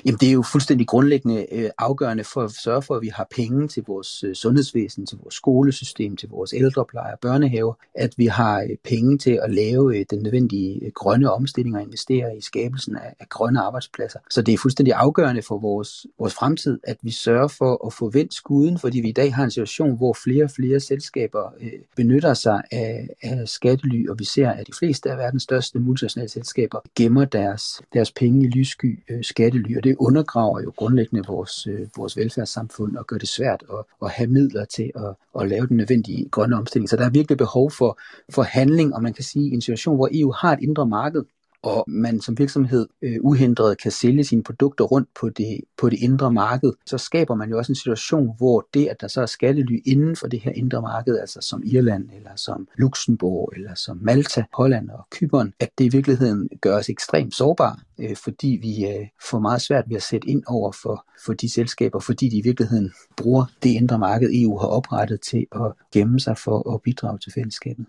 Jamen 0.04 0.18
det 0.18 0.28
er 0.28 0.32
jo 0.32 0.42
fuldstændig 0.42 0.86
grundlæggende 0.86 1.46
øh, 1.52 1.70
afgørende 1.78 2.24
for 2.24 2.42
at 2.42 2.50
sørge 2.50 2.82
for, 2.82 2.94
at 2.94 3.02
vi 3.02 3.08
har 3.08 3.26
penge 3.36 3.68
til 3.68 3.84
vores 3.86 4.24
øh, 4.24 4.34
sundhedsvæsen, 4.34 5.06
til 5.06 5.18
vores 5.22 5.34
skolesystem, 5.34 6.16
til 6.16 6.28
vores 6.28 6.52
ældrepleje 6.52 7.12
og 7.12 7.18
børnehaver, 7.18 7.74
at 7.94 8.14
vi 8.16 8.26
har 8.26 8.60
øh, 8.60 8.68
penge 8.84 9.18
til 9.18 9.40
at 9.42 9.54
lave 9.54 9.98
øh, 9.98 10.04
den 10.10 10.22
nødvendige 10.22 10.84
øh, 10.84 10.92
grønne 10.94 11.32
omstilling 11.32 11.76
og 11.76 11.82
investere 11.82 12.36
i 12.36 12.40
skabelsen 12.40 12.96
af, 12.96 13.14
af 13.20 13.28
grønne 13.28 13.60
arbejdspladser. 13.60 14.18
Så 14.30 14.42
det 14.42 14.54
er 14.54 14.58
fuldstændig 14.58 14.94
afgørende 14.94 15.42
for 15.42 15.58
vores, 15.58 16.06
vores 16.18 16.34
fremtid, 16.34 16.80
at 16.84 16.96
vi 17.02 17.10
sørger 17.10 17.48
for 17.48 17.86
at 17.86 17.92
få 17.92 18.10
vendt 18.10 18.34
skuden, 18.34 18.78
fordi 18.78 19.00
vi 19.00 19.08
i 19.08 19.12
dag 19.12 19.34
har 19.34 19.44
en 19.44 19.50
situation, 19.50 19.96
hvor 19.96 20.16
flere 20.24 20.44
og 20.44 20.50
flere 20.50 20.80
selskaber 20.80 21.52
øh, 21.60 21.72
benytter 21.96 22.34
sig 22.34 22.62
af, 22.72 23.08
af 23.22 23.48
skattely, 23.48 24.08
og 24.08 24.18
vi 24.18 24.24
ser, 24.24 24.50
at 24.50 24.66
de 24.66 24.72
fleste 24.78 25.10
af 25.10 25.18
verdens 25.18 25.42
største 25.52 25.78
multinationale 25.78 26.28
selskaber 26.28 26.80
gemmer 26.96 27.24
deres, 27.24 27.82
deres 27.92 28.12
penge 28.12 28.46
i 28.46 28.48
lyssky 28.48 28.98
øh, 29.10 29.24
skattely, 29.24 29.76
og 29.76 29.84
det 29.84 29.96
undergraver 29.98 30.60
jo 30.60 30.72
grundlæggende 30.76 31.24
vores, 31.28 31.66
øh, 31.66 31.88
vores 31.96 32.16
velfærdssamfund 32.16 32.96
og 32.96 33.06
gør 33.06 33.18
det 33.18 33.28
svært 33.28 33.64
at, 33.72 33.84
at 34.02 34.10
have 34.10 34.26
midler 34.26 34.64
til 34.64 34.90
at, 34.96 35.42
at 35.42 35.48
lave 35.48 35.66
den 35.66 35.76
nødvendige 35.76 36.28
grønne 36.28 36.56
omstilling. 36.56 36.88
Så 36.88 36.96
der 36.96 37.04
er 37.04 37.10
virkelig 37.10 37.38
behov 37.38 37.70
for, 37.70 37.98
for 38.30 38.42
handling, 38.42 38.94
og 38.94 39.02
man 39.02 39.12
kan 39.12 39.24
sige, 39.24 39.50
i 39.50 39.54
en 39.54 39.60
situation, 39.60 39.96
hvor 39.96 40.08
EU 40.12 40.32
har 40.32 40.52
et 40.52 40.62
indre 40.62 40.86
marked, 40.86 41.22
og 41.62 41.84
man 41.88 42.20
som 42.20 42.38
virksomhed 42.38 42.88
øh, 43.02 43.16
uhindret 43.20 43.78
kan 43.82 43.90
sælge 43.90 44.24
sine 44.24 44.42
produkter 44.42 44.84
rundt 44.84 45.08
på 45.20 45.28
det, 45.28 45.60
på 45.76 45.88
det 45.88 45.98
indre 45.98 46.32
marked, 46.32 46.72
så 46.86 46.98
skaber 46.98 47.34
man 47.34 47.50
jo 47.50 47.58
også 47.58 47.72
en 47.72 47.76
situation, 47.76 48.34
hvor 48.36 48.68
det, 48.74 48.86
at 48.86 49.00
der 49.00 49.08
så 49.08 49.22
er 49.22 49.26
skattely 49.26 49.78
inden 49.84 50.16
for 50.16 50.26
det 50.26 50.40
her 50.40 50.52
indre 50.52 50.82
marked, 50.82 51.18
altså 51.18 51.40
som 51.40 51.62
Irland, 51.64 52.08
eller 52.16 52.30
som 52.36 52.68
Luxembourg, 52.76 53.52
eller 53.56 53.74
som 53.74 53.98
Malta, 54.02 54.44
Holland 54.54 54.90
og 54.90 55.06
Kypern, 55.10 55.52
at 55.60 55.70
det 55.78 55.84
i 55.84 55.88
virkeligheden 55.88 56.48
gør 56.60 56.78
os 56.78 56.88
ekstremt 56.88 57.34
sårbare, 57.34 57.76
øh, 57.98 58.16
fordi 58.16 58.58
vi 58.62 58.86
øh, 58.86 59.08
får 59.30 59.38
meget 59.38 59.62
svært 59.62 59.84
ved 59.88 59.96
at 59.96 60.02
sætte 60.02 60.28
ind 60.28 60.42
over 60.46 60.72
for, 60.72 61.06
for 61.24 61.32
de 61.32 61.52
selskaber, 61.52 62.00
fordi 62.00 62.28
de 62.28 62.36
i 62.36 62.42
virkeligheden 62.42 62.92
bruger 63.16 63.44
det 63.62 63.70
indre 63.70 63.98
marked, 63.98 64.30
EU 64.32 64.58
har 64.58 64.66
oprettet 64.66 65.20
til 65.20 65.46
at 65.52 65.72
gemme 65.92 66.20
sig 66.20 66.38
for 66.38 66.74
at 66.74 66.82
bidrage 66.82 67.18
til 67.18 67.32
fællesskabet. 67.32 67.86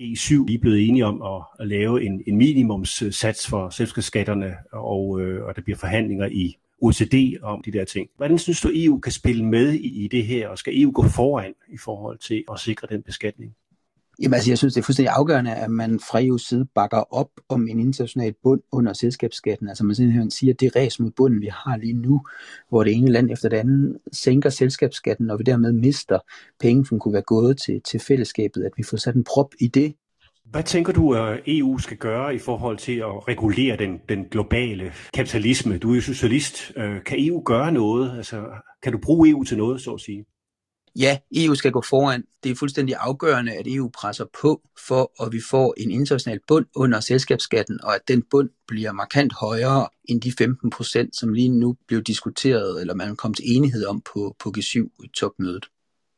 G7 0.00 0.46
lige 0.46 0.58
blevet 0.58 0.88
enige 0.88 1.06
om 1.06 1.22
at, 1.22 1.42
at 1.60 1.68
lave 1.68 2.04
en, 2.04 2.22
en 2.26 2.36
minimumssats 2.36 3.48
for 3.48 3.70
selskabsskatterne, 3.70 4.56
og, 4.72 5.20
øh, 5.20 5.44
og 5.44 5.56
der 5.56 5.62
bliver 5.62 5.76
forhandlinger 5.76 6.26
i 6.26 6.56
OECD 6.82 7.38
om 7.42 7.62
de 7.62 7.72
der 7.72 7.84
ting. 7.84 8.08
Hvordan 8.16 8.38
synes 8.38 8.60
du, 8.60 8.70
EU 8.74 8.98
kan 8.98 9.12
spille 9.12 9.44
med 9.44 9.72
i, 9.72 10.04
i 10.04 10.08
det 10.08 10.26
her, 10.26 10.48
og 10.48 10.58
skal 10.58 10.82
EU 10.82 10.90
gå 10.90 11.02
foran 11.08 11.54
i 11.68 11.78
forhold 11.78 12.18
til 12.18 12.44
at 12.52 12.60
sikre 12.60 12.88
den 12.90 13.02
beskatning? 13.02 13.54
Jamen 14.22 14.34
altså, 14.34 14.50
jeg 14.50 14.58
synes, 14.58 14.74
det 14.74 14.80
er 14.80 14.84
fuldstændig 14.84 15.12
afgørende, 15.16 15.54
at 15.54 15.70
man 15.70 16.00
fra 16.00 16.20
EU's 16.20 16.48
side 16.48 16.66
bakker 16.74 17.14
op 17.14 17.30
om 17.48 17.68
en 17.68 17.80
international 17.80 18.34
bund 18.42 18.60
under 18.72 18.92
selskabsskatten. 18.92 19.68
Altså 19.68 19.84
man 19.84 19.94
simpelthen 19.94 20.30
siger, 20.30 20.52
at 20.52 20.60
det 20.60 20.76
ræs 20.76 21.00
mod 21.00 21.10
bunden, 21.10 21.40
vi 21.40 21.50
har 21.52 21.76
lige 21.76 21.92
nu, 21.92 22.20
hvor 22.68 22.84
det 22.84 22.92
ene 22.92 23.10
land 23.10 23.30
efter 23.30 23.48
det 23.48 23.56
andet 23.56 23.98
sænker 24.12 24.50
selskabsskatten, 24.50 25.30
og 25.30 25.38
vi 25.38 25.42
dermed 25.42 25.72
mister 25.72 26.18
penge, 26.60 26.86
som 26.86 26.98
kunne 26.98 27.14
være 27.14 27.22
gået 27.22 27.58
til, 27.58 27.80
til 27.90 28.00
fællesskabet, 28.00 28.64
at 28.64 28.72
vi 28.76 28.82
får 28.82 28.96
sat 28.96 29.14
en 29.14 29.24
prop 29.24 29.50
i 29.60 29.66
det. 29.66 29.94
Hvad 30.50 30.62
tænker 30.62 30.92
du, 30.92 31.14
øh, 31.16 31.32
at 31.32 31.40
EU 31.46 31.78
skal 31.78 31.96
gøre 31.96 32.34
i 32.34 32.38
forhold 32.38 32.78
til 32.78 32.92
at 32.92 33.28
regulere 33.28 33.76
den, 33.76 34.00
den 34.08 34.24
globale 34.24 34.92
kapitalisme? 35.14 35.78
Du 35.78 35.90
er 35.90 35.94
jo 35.94 36.00
socialist. 36.00 36.72
Øh, 36.76 37.04
kan 37.04 37.18
EU 37.20 37.42
gøre 37.44 37.72
noget? 37.72 38.16
Altså, 38.16 38.44
kan 38.82 38.92
du 38.92 38.98
bruge 38.98 39.30
EU 39.30 39.44
til 39.44 39.56
noget, 39.56 39.80
så 39.80 39.90
at 39.90 40.00
sige? 40.00 40.24
Ja, 40.98 41.18
EU 41.36 41.54
skal 41.54 41.72
gå 41.72 41.82
foran. 41.90 42.24
Det 42.44 42.50
er 42.50 42.54
fuldstændig 42.54 42.94
afgørende, 42.98 43.52
at 43.52 43.66
EU 43.66 43.88
presser 43.88 44.24
på 44.42 44.60
for, 44.88 45.24
at 45.24 45.32
vi 45.32 45.40
får 45.50 45.74
en 45.76 45.90
international 45.90 46.40
bund 46.48 46.66
under 46.76 47.00
selskabsskatten, 47.00 47.84
og 47.84 47.94
at 47.94 48.00
den 48.08 48.22
bund 48.30 48.50
bliver 48.68 48.92
markant 48.92 49.32
højere 49.32 49.88
end 50.04 50.20
de 50.20 50.32
15 50.38 50.70
procent, 50.70 51.16
som 51.16 51.32
lige 51.32 51.48
nu 51.48 51.76
blev 51.88 52.02
diskuteret, 52.02 52.80
eller 52.80 52.94
man 52.94 53.16
kom 53.16 53.34
til 53.34 53.44
enighed 53.56 53.86
om 53.86 54.00
på, 54.14 54.36
på 54.38 54.52
G7-topmødet. 54.58 55.66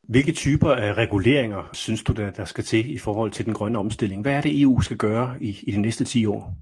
Hvilke 0.03 0.31
typer 0.31 0.71
af 0.71 0.93
reguleringer 0.93 1.69
synes 1.73 2.03
du, 2.03 2.13
der, 2.13 2.31
der 2.31 2.45
skal 2.45 2.63
til 2.63 2.93
i 2.93 2.97
forhold 2.97 3.31
til 3.31 3.45
den 3.45 3.53
grønne 3.53 3.79
omstilling? 3.79 4.21
Hvad 4.21 4.33
er 4.33 4.41
det, 4.41 4.61
EU 4.61 4.81
skal 4.81 4.97
gøre 4.97 5.35
i, 5.41 5.59
i 5.63 5.71
de 5.71 5.81
næste 5.81 6.05
10 6.05 6.25
år? 6.25 6.55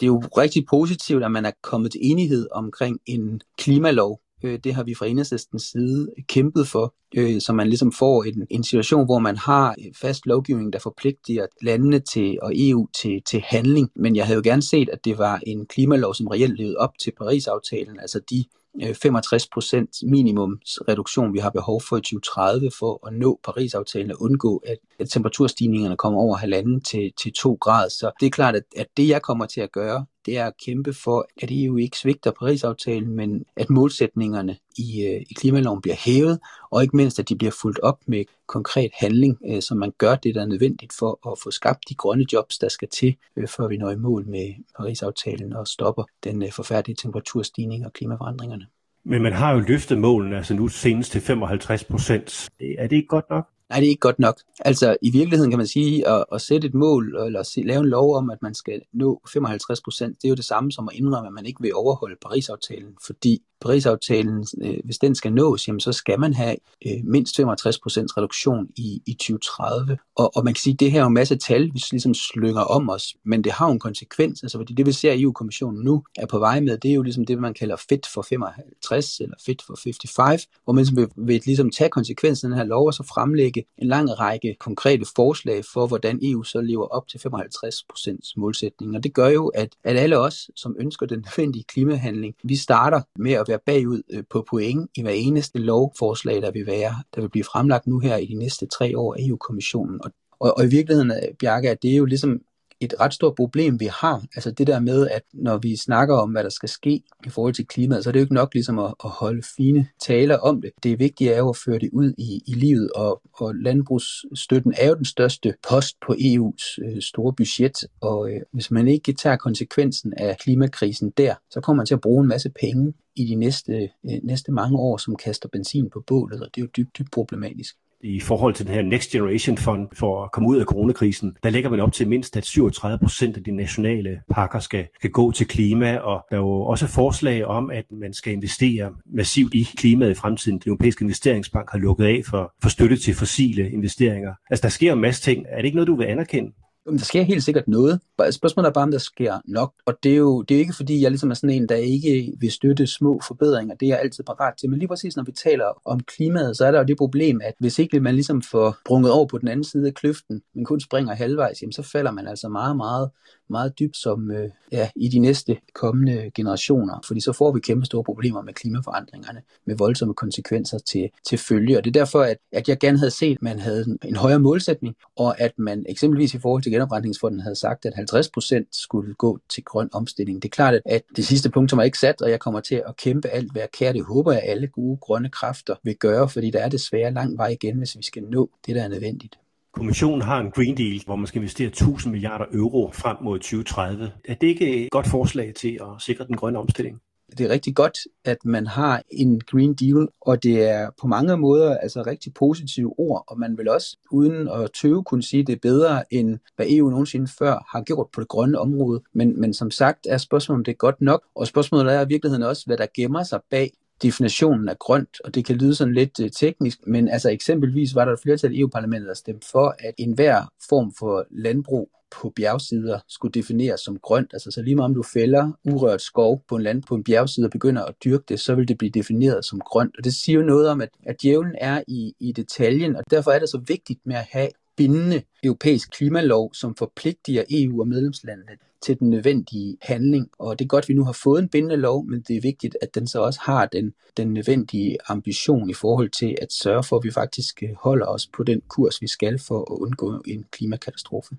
Det 0.00 0.06
er 0.06 0.10
jo 0.10 0.18
rigtig 0.18 0.66
positivt, 0.70 1.24
at 1.24 1.32
man 1.32 1.44
er 1.44 1.50
kommet 1.62 1.92
til 1.92 2.00
enighed 2.02 2.46
omkring 2.52 2.98
en 3.06 3.40
klimalov, 3.58 4.20
Øh, 4.42 4.58
det 4.64 4.74
har 4.74 4.82
vi 4.82 4.94
fra 4.94 5.06
enhedslistens 5.06 5.62
side 5.62 6.08
kæmpet 6.28 6.68
for, 6.68 6.94
øh, 7.16 7.40
så 7.40 7.52
man 7.52 7.68
ligesom 7.68 7.92
får 7.92 8.24
en, 8.24 8.46
en 8.50 8.64
situation, 8.64 9.04
hvor 9.04 9.18
man 9.18 9.36
har 9.36 9.74
fast 10.00 10.26
lovgivning, 10.26 10.72
der 10.72 10.78
forpligter 10.78 11.46
landene 11.62 11.98
til 11.98 12.38
og 12.42 12.52
EU 12.54 12.86
til, 13.02 13.22
til 13.26 13.40
handling. 13.40 13.90
Men 13.96 14.16
jeg 14.16 14.26
havde 14.26 14.36
jo 14.36 14.42
gerne 14.44 14.62
set, 14.62 14.88
at 14.88 15.04
det 15.04 15.18
var 15.18 15.40
en 15.46 15.66
klimalov, 15.66 16.14
som 16.14 16.26
reelt 16.26 16.58
levede 16.58 16.76
op 16.76 16.98
til 17.02 17.12
Paris-aftalen, 17.18 18.00
altså 18.00 18.20
de 18.30 18.44
øh, 18.82 18.94
65 18.94 19.48
procent 19.48 19.90
minimumsreduktion, 20.02 21.34
vi 21.34 21.38
har 21.38 21.50
behov 21.50 21.82
for 21.88 21.96
i 21.96 22.00
2030 22.00 22.70
for 22.78 23.06
at 23.06 23.12
nå 23.12 23.40
Paris-aftalen 23.44 24.10
og 24.10 24.22
undgå, 24.22 24.56
at, 24.56 24.78
at 24.98 25.08
temperaturstigningerne 25.10 25.96
kommer 25.96 26.20
over 26.20 26.36
halvanden 26.36 26.80
til, 26.80 27.12
til 27.22 27.32
2 27.32 27.58
grader. 27.60 27.88
Så 27.88 28.10
det 28.20 28.26
er 28.26 28.30
klart, 28.30 28.56
at, 28.56 28.62
at 28.76 28.86
det 28.96 29.08
jeg 29.08 29.22
kommer 29.22 29.46
til 29.46 29.60
at 29.60 29.72
gøre, 29.72 30.06
det 30.26 30.38
er 30.38 30.46
at 30.46 30.52
kæmpe 30.64 30.92
for, 30.92 31.28
at 31.42 31.48
EU 31.52 31.76
ikke 31.76 31.98
svigter 31.98 32.30
Paris-aftalen, 32.30 33.16
men 33.16 33.44
at 33.56 33.70
målsætningerne 33.70 34.56
i, 34.78 35.04
øh, 35.04 35.20
i 35.30 35.34
klimaloven 35.34 35.80
bliver 35.80 35.96
hævet, 35.98 36.38
og 36.70 36.82
ikke 36.82 36.96
mindst, 36.96 37.18
at 37.18 37.28
de 37.28 37.36
bliver 37.36 37.52
fuldt 37.62 37.78
op 37.78 37.98
med 38.06 38.24
konkret 38.46 38.90
handling, 38.94 39.38
øh, 39.46 39.62
så 39.62 39.74
man 39.74 39.92
gør 39.98 40.14
det, 40.14 40.34
der 40.34 40.42
er 40.42 40.46
nødvendigt 40.46 40.92
for 40.98 41.32
at 41.32 41.38
få 41.42 41.50
skabt 41.50 41.88
de 41.88 41.94
grønne 41.94 42.26
jobs, 42.32 42.58
der 42.58 42.68
skal 42.68 42.88
til, 42.88 43.16
øh, 43.36 43.48
før 43.48 43.68
vi 43.68 43.76
når 43.76 43.90
i 43.90 43.96
mål 43.96 44.26
med 44.26 44.54
Paris-aftalen 44.76 45.52
og 45.52 45.66
stopper 45.66 46.04
den 46.24 46.52
forfærdelige 46.52 46.96
temperaturstigning 46.96 47.86
og 47.86 47.92
klimaforandringerne. 47.92 48.66
Men 49.04 49.22
man 49.22 49.32
har 49.32 49.52
jo 49.52 49.58
løftet 49.58 49.98
målene, 49.98 50.36
altså 50.36 50.54
nu 50.54 50.68
senest 50.68 51.12
til 51.12 51.20
55 51.20 51.84
procent. 51.84 52.48
Er 52.78 52.86
det 52.86 52.96
ikke 52.96 53.08
godt 53.08 53.30
nok? 53.30 53.46
Nej, 53.70 53.80
det 53.80 53.86
er 53.86 53.90
ikke 53.90 54.00
godt 54.00 54.18
nok. 54.18 54.40
Altså 54.60 54.96
i 55.02 55.10
virkeligheden 55.10 55.50
kan 55.50 55.58
man 55.58 55.66
sige, 55.66 56.08
at, 56.08 56.24
at 56.32 56.40
sætte 56.40 56.68
et 56.68 56.74
mål, 56.74 57.16
eller 57.26 57.40
at 57.40 57.64
lave 57.64 57.80
en 57.80 57.88
lov 57.88 58.16
om, 58.16 58.30
at 58.30 58.38
man 58.42 58.54
skal 58.54 58.80
nå 58.92 59.20
55 59.32 59.80
procent, 59.80 60.16
det 60.22 60.24
er 60.24 60.28
jo 60.28 60.34
det 60.34 60.44
samme 60.44 60.72
som 60.72 60.88
at 60.88 60.96
indrømme, 60.96 61.26
at 61.26 61.32
man 61.32 61.46
ikke 61.46 61.62
vil 61.62 61.74
overholde 61.74 62.16
Paris-aftalen, 62.22 62.96
fordi 63.06 63.42
Paris-aftalen, 63.60 64.46
øh, 64.62 64.78
hvis 64.84 64.98
den 64.98 65.14
skal 65.14 65.32
nås, 65.32 65.68
jamen, 65.68 65.80
så 65.80 65.92
skal 65.92 66.20
man 66.20 66.34
have 66.34 66.56
øh, 66.86 67.04
mindst 67.04 67.36
65 67.36 67.78
procents 67.78 68.16
reduktion 68.16 68.66
i, 68.76 69.02
i 69.06 69.12
2030. 69.12 69.98
Og, 70.16 70.36
og 70.36 70.44
man 70.44 70.54
kan 70.54 70.60
sige, 70.60 70.74
at 70.74 70.80
det 70.80 70.92
her 70.92 70.98
er 70.98 71.02
jo 71.02 71.08
en 71.08 71.14
masse 71.14 71.36
tal, 71.36 71.62
vi 71.62 71.80
ligesom 71.90 72.14
slynger 72.14 72.60
om 72.60 72.90
os, 72.90 73.14
men 73.24 73.44
det 73.44 73.52
har 73.52 73.66
jo 73.66 73.72
en 73.72 73.78
konsekvens, 73.78 74.42
altså 74.42 74.58
fordi 74.58 74.74
det 74.74 74.86
vi 74.86 74.92
ser 74.92 75.14
EU-kommissionen 75.16 75.84
nu 75.84 76.04
er 76.18 76.26
på 76.26 76.38
vej 76.38 76.60
med, 76.60 76.78
det 76.78 76.90
er 76.90 76.94
jo 76.94 77.02
ligesom 77.02 77.26
det, 77.26 77.38
man 77.38 77.54
kalder 77.54 77.76
fit 77.88 78.06
for 78.14 78.22
55 78.22 79.20
eller 79.20 79.36
fit 79.46 79.62
for 79.62 79.78
55, 79.84 80.46
hvor 80.64 80.72
man 80.72 80.84
ligesom 80.84 80.96
vil, 80.96 81.08
vil 81.16 81.42
ligesom 81.46 81.70
tage 81.70 81.90
konsekvensen 81.90 82.46
af 82.46 82.50
den 82.50 82.58
her 82.58 82.68
lov 82.68 82.86
og 82.86 82.94
så 82.94 83.02
fremlægge 83.02 83.59
en 83.78 83.88
lang 83.88 84.20
række 84.20 84.56
konkrete 84.60 85.06
forslag 85.16 85.64
for, 85.72 85.86
hvordan 85.86 86.18
EU 86.22 86.42
så 86.42 86.60
lever 86.60 86.86
op 86.86 87.08
til 87.08 87.20
55 87.20 87.84
procents 87.88 88.36
målsætning. 88.36 88.96
Og 88.96 89.04
det 89.04 89.14
gør 89.14 89.28
jo, 89.28 89.48
at, 89.48 89.68
at 89.84 89.96
alle 89.96 90.18
os, 90.18 90.50
som 90.56 90.76
ønsker 90.78 91.06
den 91.06 91.18
nødvendige 91.18 91.64
klimahandling, 91.64 92.34
vi 92.44 92.56
starter 92.56 93.00
med 93.18 93.32
at 93.32 93.48
være 93.48 93.58
bagud 93.66 94.02
øh, 94.10 94.22
på 94.30 94.46
point 94.50 94.90
i 94.96 95.02
hver 95.02 95.10
eneste 95.10 95.58
lovforslag, 95.58 96.42
der 96.42 96.50
vil 96.50 96.66
være, 96.66 96.94
der 97.14 97.20
vil 97.20 97.28
blive 97.28 97.44
fremlagt 97.44 97.86
nu 97.86 97.98
her 97.98 98.16
i 98.16 98.26
de 98.26 98.34
næste 98.34 98.66
tre 98.66 98.98
år 98.98 99.14
af 99.14 99.18
EU-kommissionen. 99.20 100.00
Og, 100.04 100.10
og, 100.40 100.58
og 100.58 100.64
i 100.64 100.68
virkeligheden, 100.68 101.10
øh, 101.10 101.34
Bjarke, 101.40 101.70
at 101.70 101.82
det 101.82 101.92
er 101.92 101.96
jo 101.96 102.04
ligesom 102.04 102.40
et 102.80 102.94
ret 103.00 103.14
stort 103.14 103.34
problem, 103.34 103.80
vi 103.80 103.88
har. 104.00 104.24
Altså 104.34 104.50
det 104.50 104.66
der 104.66 104.80
med, 104.80 105.08
at 105.08 105.22
når 105.32 105.58
vi 105.58 105.76
snakker 105.76 106.16
om, 106.16 106.30
hvad 106.30 106.44
der 106.44 106.50
skal 106.50 106.68
ske 106.68 107.02
i 107.26 107.28
forhold 107.28 107.54
til 107.54 107.66
klimaet, 107.66 108.04
så 108.04 108.10
er 108.10 108.12
det 108.12 108.20
jo 108.20 108.24
ikke 108.24 108.34
nok 108.34 108.54
ligesom 108.54 108.78
at, 108.78 108.94
at 109.04 109.10
holde 109.10 109.42
fine 109.56 109.86
taler 110.06 110.36
om 110.36 110.60
det. 110.60 110.70
Det 110.82 110.98
vigtige 110.98 111.32
er 111.32 111.38
jo 111.38 111.48
at 111.48 111.56
føre 111.56 111.78
det 111.78 111.90
ud 111.92 112.14
i, 112.18 112.42
i 112.46 112.52
livet, 112.54 112.90
og, 112.92 113.22
og 113.34 113.54
landbrugsstøtten 113.54 114.74
er 114.78 114.88
jo 114.88 114.94
den 114.94 115.04
største 115.04 115.54
post 115.68 115.96
på 116.06 116.12
EU's 116.12 116.84
øh, 116.84 117.02
store 117.02 117.32
budget, 117.32 117.76
og 118.00 118.30
øh, 118.30 118.40
hvis 118.52 118.70
man 118.70 118.88
ikke 118.88 119.12
tager 119.12 119.36
konsekvensen 119.36 120.12
af 120.16 120.36
klimakrisen 120.38 121.10
der, 121.10 121.34
så 121.50 121.60
kommer 121.60 121.80
man 121.80 121.86
til 121.86 121.94
at 121.94 122.00
bruge 122.00 122.22
en 122.22 122.28
masse 122.28 122.50
penge 122.60 122.92
i 123.16 123.24
de 123.24 123.34
næste, 123.34 123.72
øh, 124.04 124.18
næste 124.22 124.52
mange 124.52 124.78
år, 124.78 124.96
som 124.96 125.16
kaster 125.16 125.48
benzin 125.48 125.90
på 125.90 126.04
bålet, 126.06 126.40
og 126.40 126.48
det 126.54 126.60
er 126.60 126.64
jo 126.64 126.70
dybt, 126.76 126.98
dybt 126.98 127.10
problematisk 127.10 127.76
i 128.02 128.20
forhold 128.20 128.54
til 128.54 128.66
den 128.66 128.74
her 128.74 128.82
Next 128.82 129.10
Generation 129.10 129.56
Fund 129.56 129.88
for 129.92 130.24
at 130.24 130.32
komme 130.32 130.48
ud 130.48 130.56
af 130.56 130.64
coronakrisen, 130.64 131.36
der 131.42 131.50
lægger 131.50 131.70
man 131.70 131.80
op 131.80 131.92
til 131.92 132.08
mindst, 132.08 132.36
at 132.36 132.44
37 132.44 132.98
procent 132.98 133.36
af 133.36 133.44
de 133.44 133.50
nationale 133.50 134.20
pakker 134.30 134.58
skal, 134.58 134.86
skal 134.98 135.10
gå 135.10 135.32
til 135.32 135.46
klima, 135.46 135.96
og 135.96 136.26
der 136.30 136.36
er 136.36 136.40
jo 136.40 136.62
også 136.62 136.86
forslag 136.86 137.44
om, 137.44 137.70
at 137.70 137.84
man 137.90 138.12
skal 138.12 138.32
investere 138.32 138.92
massivt 139.06 139.54
i 139.54 139.68
klimaet 139.76 140.10
i 140.10 140.14
fremtiden. 140.14 140.58
Den 140.58 140.68
europæiske 140.70 141.02
investeringsbank 141.02 141.70
har 141.70 141.78
lukket 141.78 142.04
af 142.04 142.22
for, 142.30 142.52
for 142.62 142.68
støtte 142.68 142.96
til 142.96 143.14
fossile 143.14 143.70
investeringer. 143.70 144.34
Altså, 144.50 144.62
der 144.62 144.68
sker 144.68 144.92
en 144.92 145.00
masse 145.00 145.22
ting. 145.22 145.46
Er 145.48 145.56
det 145.56 145.64
ikke 145.64 145.76
noget, 145.76 145.88
du 145.88 145.96
vil 145.96 146.04
anerkende? 146.04 146.52
Der 146.86 147.04
sker 147.04 147.22
helt 147.22 147.44
sikkert 147.44 147.68
noget. 147.68 148.00
Spørgsmålet 148.30 148.68
er 148.68 148.72
bare, 148.72 148.82
om 148.82 148.90
der 148.90 148.98
sker 148.98 149.38
nok. 149.44 149.72
Og 149.86 149.94
det 150.02 150.12
er 150.12 150.16
jo 150.16 150.42
det 150.42 150.54
er 150.54 150.58
ikke, 150.58 150.72
fordi 150.72 151.02
jeg 151.02 151.10
ligesom 151.10 151.30
er 151.30 151.34
sådan 151.34 151.56
en, 151.56 151.68
der 151.68 151.74
ikke 151.74 152.32
vil 152.38 152.50
støtte 152.50 152.86
små 152.86 153.20
forbedringer. 153.26 153.74
Det 153.74 153.86
er 153.86 153.90
jeg 153.90 154.00
altid 154.00 154.24
parat 154.24 154.54
til. 154.60 154.70
Men 154.70 154.78
lige 154.78 154.88
præcis, 154.88 155.16
når 155.16 155.24
vi 155.24 155.32
taler 155.32 155.80
om 155.84 156.00
klimaet, 156.00 156.56
så 156.56 156.66
er 156.66 156.70
der 156.70 156.78
jo 156.78 156.84
det 156.84 156.96
problem, 156.96 157.40
at 157.44 157.54
hvis 157.58 157.78
ikke 157.78 158.00
man 158.00 158.14
ligesom 158.14 158.42
får 158.42 158.76
brunget 158.84 159.12
over 159.12 159.26
på 159.26 159.38
den 159.38 159.48
anden 159.48 159.64
side 159.64 159.86
af 159.86 159.94
kløften, 159.94 160.42
men 160.54 160.64
kun 160.64 160.80
springer 160.80 161.14
halvvejs, 161.14 161.62
jamen 161.62 161.72
så 161.72 161.82
falder 161.82 162.10
man 162.10 162.26
altså 162.26 162.48
meget, 162.48 162.76
meget 162.76 163.10
meget 163.50 163.78
dybt 163.78 163.96
som 163.96 164.30
øh, 164.30 164.48
ja, 164.72 164.90
i 164.96 165.08
de 165.08 165.18
næste 165.18 165.56
kommende 165.74 166.30
generationer, 166.34 167.00
fordi 167.06 167.20
så 167.20 167.32
får 167.32 167.52
vi 167.52 167.60
kæmpe 167.60 167.86
store 167.86 168.04
problemer 168.04 168.42
med 168.42 168.52
klimaforandringerne, 168.52 169.42
med 169.66 169.76
voldsomme 169.76 170.14
konsekvenser 170.14 170.78
til, 170.78 171.10
til 171.28 171.38
følge. 171.38 171.78
Og 171.78 171.84
det 171.84 171.96
er 171.96 172.00
derfor, 172.00 172.20
at, 172.22 172.36
at 172.52 172.68
jeg 172.68 172.78
gerne 172.78 172.98
havde 172.98 173.10
set, 173.10 173.36
at 173.36 173.42
man 173.42 173.58
havde 173.58 173.84
en, 173.86 173.98
en 174.04 174.16
højere 174.16 174.38
målsætning, 174.38 174.94
og 175.16 175.40
at 175.40 175.52
man 175.58 175.84
eksempelvis 175.88 176.34
i 176.34 176.38
forhold 176.38 176.62
til 176.62 176.72
genopretningsfonden 176.72 177.40
havde 177.40 177.56
sagt, 177.56 177.86
at 177.86 177.92
50% 177.92 178.68
skulle 178.72 179.14
gå 179.14 179.38
til 179.48 179.64
grøn 179.64 179.88
omstilling. 179.92 180.42
Det 180.42 180.48
er 180.48 180.54
klart, 180.54 180.74
at 180.86 181.02
det 181.16 181.24
sidste 181.24 181.50
punktum 181.50 181.78
er 181.78 181.82
ikke 181.82 181.98
sat, 181.98 182.22
og 182.22 182.30
jeg 182.30 182.40
kommer 182.40 182.60
til 182.60 182.82
at 182.88 182.96
kæmpe 182.96 183.28
alt, 183.28 183.52
hvad 183.52 183.62
jeg 183.62 183.70
kan. 183.78 183.94
Det 183.94 184.04
håber 184.04 184.32
jeg, 184.32 184.42
alle 184.44 184.66
gode 184.66 184.96
grønne 184.96 185.28
kræfter 185.28 185.74
vil 185.84 185.96
gøre, 185.96 186.28
fordi 186.28 186.50
der 186.50 186.58
er 186.58 186.68
desværre 186.68 187.12
lang 187.12 187.38
vej 187.38 187.48
igen, 187.48 187.78
hvis 187.78 187.96
vi 187.96 188.02
skal 188.02 188.22
nå 188.22 188.50
det, 188.66 188.76
der 188.76 188.82
er 188.82 188.88
nødvendigt. 188.88 189.38
Kommissionen 189.72 190.22
har 190.22 190.40
en 190.40 190.50
Green 190.50 190.76
Deal, 190.76 191.02
hvor 191.06 191.16
man 191.16 191.26
skal 191.26 191.40
investere 191.40 191.68
1000 191.68 192.12
milliarder 192.12 192.44
euro 192.52 192.90
frem 192.92 193.16
mod 193.22 193.38
2030. 193.38 194.12
Er 194.24 194.34
det 194.34 194.46
ikke 194.46 194.84
et 194.84 194.90
godt 194.90 195.06
forslag 195.06 195.54
til 195.54 195.78
at 195.80 196.02
sikre 196.02 196.26
den 196.26 196.36
grønne 196.36 196.58
omstilling? 196.58 197.00
det 197.38 197.46
er 197.46 197.50
rigtig 197.50 197.74
godt, 197.74 197.98
at 198.24 198.44
man 198.44 198.66
har 198.66 199.02
en 199.10 199.40
Green 199.40 199.74
Deal, 199.74 200.08
og 200.20 200.42
det 200.42 200.68
er 200.70 200.90
på 201.00 201.06
mange 201.06 201.36
måder 201.36 201.76
altså 201.76 202.02
rigtig 202.02 202.34
positive 202.34 202.94
ord, 202.98 203.24
og 203.28 203.38
man 203.38 203.58
vil 203.58 203.68
også 203.68 203.96
uden 204.10 204.48
at 204.48 204.70
tøve 204.82 205.04
kunne 205.04 205.22
sige, 205.22 205.40
at 205.40 205.46
det 205.46 205.52
er 205.52 205.60
bedre 205.62 206.14
end 206.14 206.38
hvad 206.56 206.66
EU 206.68 206.90
nogensinde 206.90 207.28
før 207.38 207.66
har 207.72 207.82
gjort 207.82 208.06
på 208.12 208.20
det 208.20 208.28
grønne 208.28 208.58
område. 208.58 209.02
Men, 209.12 209.40
men 209.40 209.54
som 209.54 209.70
sagt 209.70 210.06
er 210.10 210.18
spørgsmålet, 210.18 210.58
om 210.58 210.64
det 210.64 210.72
er 210.72 210.76
godt 210.76 211.00
nok, 211.00 211.22
og 211.34 211.46
spørgsmålet 211.46 211.94
er 211.94 212.04
i 212.04 212.08
virkeligheden 212.08 212.42
også, 212.42 212.62
hvad 212.66 212.76
der 212.76 212.86
gemmer 212.94 213.22
sig 213.22 213.40
bag 213.50 213.70
definitionen 214.02 214.68
af 214.68 214.78
grønt, 214.78 215.20
og 215.24 215.34
det 215.34 215.44
kan 215.44 215.56
lyde 215.56 215.74
sådan 215.74 215.94
lidt 215.94 216.20
øh, 216.20 216.30
teknisk, 216.30 216.78
men 216.86 217.08
altså 217.08 217.30
eksempelvis 217.30 217.94
var 217.94 218.04
der 218.04 218.12
et 218.12 218.20
flertal 218.22 218.54
i 218.54 218.60
EU-parlamentet, 218.60 219.08
der 219.08 219.14
stemte 219.14 219.46
for, 219.52 219.74
at 219.78 219.94
enhver 219.98 220.52
form 220.68 220.92
for 220.98 221.26
landbrug 221.30 221.90
på 222.10 222.32
bjergsider 222.36 222.98
skulle 223.08 223.32
defineres 223.32 223.80
som 223.80 223.98
grønt. 223.98 224.30
Altså 224.32 224.50
så 224.50 224.62
lige 224.62 224.76
meget 224.76 224.88
om 224.88 224.94
du 224.94 225.02
fælder 225.02 225.52
urørt 225.64 226.02
skov 226.02 226.44
på 226.48 226.56
en 226.56 226.62
land 226.62 226.82
på 226.82 226.94
en 226.94 227.04
bjergside 227.04 227.46
og 227.46 227.50
begynder 227.50 227.82
at 227.84 227.94
dyrke 228.04 228.24
det, 228.28 228.40
så 228.40 228.54
vil 228.54 228.68
det 228.68 228.78
blive 228.78 228.90
defineret 228.90 229.44
som 229.44 229.60
grønt. 229.60 229.98
Og 229.98 230.04
det 230.04 230.14
siger 230.14 230.36
jo 230.38 230.46
noget 230.46 230.68
om, 230.68 230.80
at, 230.80 230.88
at 231.06 231.22
djævlen 231.22 231.54
er 231.60 231.82
i, 231.88 232.14
i 232.20 232.32
detaljen, 232.32 232.96
og 232.96 233.04
derfor 233.10 233.30
er 233.30 233.38
det 233.38 233.48
så 233.48 233.60
vigtigt 233.66 234.00
med 234.04 234.16
at 234.16 234.26
have 234.30 234.48
bindende 234.76 235.22
europæisk 235.44 235.90
klimalov, 235.90 236.54
som 236.54 236.74
forpligtiger 236.74 237.44
EU 237.50 237.80
og 237.80 237.88
medlemslandene 237.88 238.52
til 238.82 238.98
den 238.98 239.10
nødvendige 239.10 239.76
handling. 239.82 240.28
Og 240.38 240.58
det 240.58 240.64
er 240.64 240.68
godt, 240.68 240.84
at 240.84 240.88
vi 240.88 240.94
nu 240.94 241.04
har 241.04 241.12
fået 241.12 241.42
en 241.42 241.48
bindende 241.48 241.76
lov, 241.76 242.06
men 242.06 242.20
det 242.20 242.36
er 242.36 242.40
vigtigt, 242.40 242.76
at 242.82 242.94
den 242.94 243.06
så 243.06 243.20
også 243.20 243.40
har 243.42 243.66
den, 243.66 243.92
den 244.16 244.34
nødvendige 244.34 244.96
ambition 245.08 245.70
i 245.70 245.74
forhold 245.74 246.10
til 246.10 246.36
at 246.42 246.52
sørge 246.52 246.82
for, 246.82 246.96
at 246.96 247.04
vi 247.04 247.10
faktisk 247.10 247.62
øh, 247.62 247.68
holder 247.78 248.06
os 248.06 248.26
på 248.26 248.42
den 248.42 248.62
kurs, 248.68 249.02
vi 249.02 249.08
skal 249.08 249.38
for 249.38 249.60
at 249.60 249.78
undgå 249.78 250.22
en 250.26 250.44
klimakatastrofe. 250.50 251.36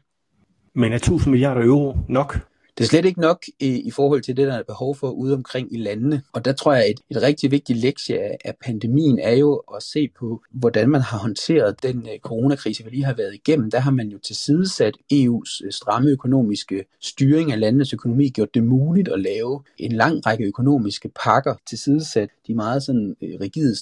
Men 0.73 0.91
er 0.91 0.95
1000 0.95 1.31
milliarder 1.31 1.65
euro 1.65 1.97
nok? 2.09 2.39
Det 2.77 2.83
er 2.83 2.87
slet 2.87 3.05
ikke 3.05 3.21
nok 3.21 3.45
i, 3.59 3.81
i 3.81 3.91
forhold 3.91 4.21
til 4.21 4.37
det, 4.37 4.47
der 4.47 4.53
er 4.53 4.63
behov 4.63 4.95
for 4.95 5.09
ude 5.09 5.33
omkring 5.33 5.73
i 5.73 5.77
landene. 5.77 6.21
Og 6.33 6.45
der 6.45 6.53
tror 6.53 6.73
jeg, 6.73 6.83
at 6.83 6.89
et, 6.89 6.99
et 7.09 7.21
rigtig 7.21 7.51
vigtigt 7.51 7.79
lektie 7.79 8.19
af, 8.19 8.37
af 8.45 8.55
pandemien 8.65 9.19
er 9.19 9.33
jo 9.33 9.55
at 9.75 9.83
se 9.83 10.09
på, 10.19 10.41
hvordan 10.51 10.89
man 10.89 11.01
har 11.01 11.17
håndteret 11.17 11.83
den 11.83 11.97
uh, 11.97 12.19
coronakrise, 12.21 12.83
vi 12.83 12.89
lige 12.89 13.05
har 13.05 13.13
været 13.13 13.33
igennem. 13.33 13.71
Der 13.71 13.79
har 13.79 13.91
man 13.91 14.07
jo 14.07 14.17
tilsidesat 14.17 14.95
EU's 15.13 15.65
øh, 15.65 15.71
stramme 15.71 16.09
økonomiske 16.09 16.85
styring 17.01 17.51
af 17.51 17.59
landenes 17.59 17.93
økonomi, 17.93 18.29
gjort 18.29 18.53
det 18.53 18.63
muligt 18.63 19.07
at 19.07 19.21
lave 19.21 19.63
en 19.77 19.91
lang 19.91 20.25
række 20.25 20.43
økonomiske 20.43 21.11
pakker, 21.23 21.55
tilsidesat 21.69 22.29
de 22.47 22.55
meget 22.55 22.83
sådan 22.83 23.15
uh, 23.21 23.29
rigide 23.41 23.75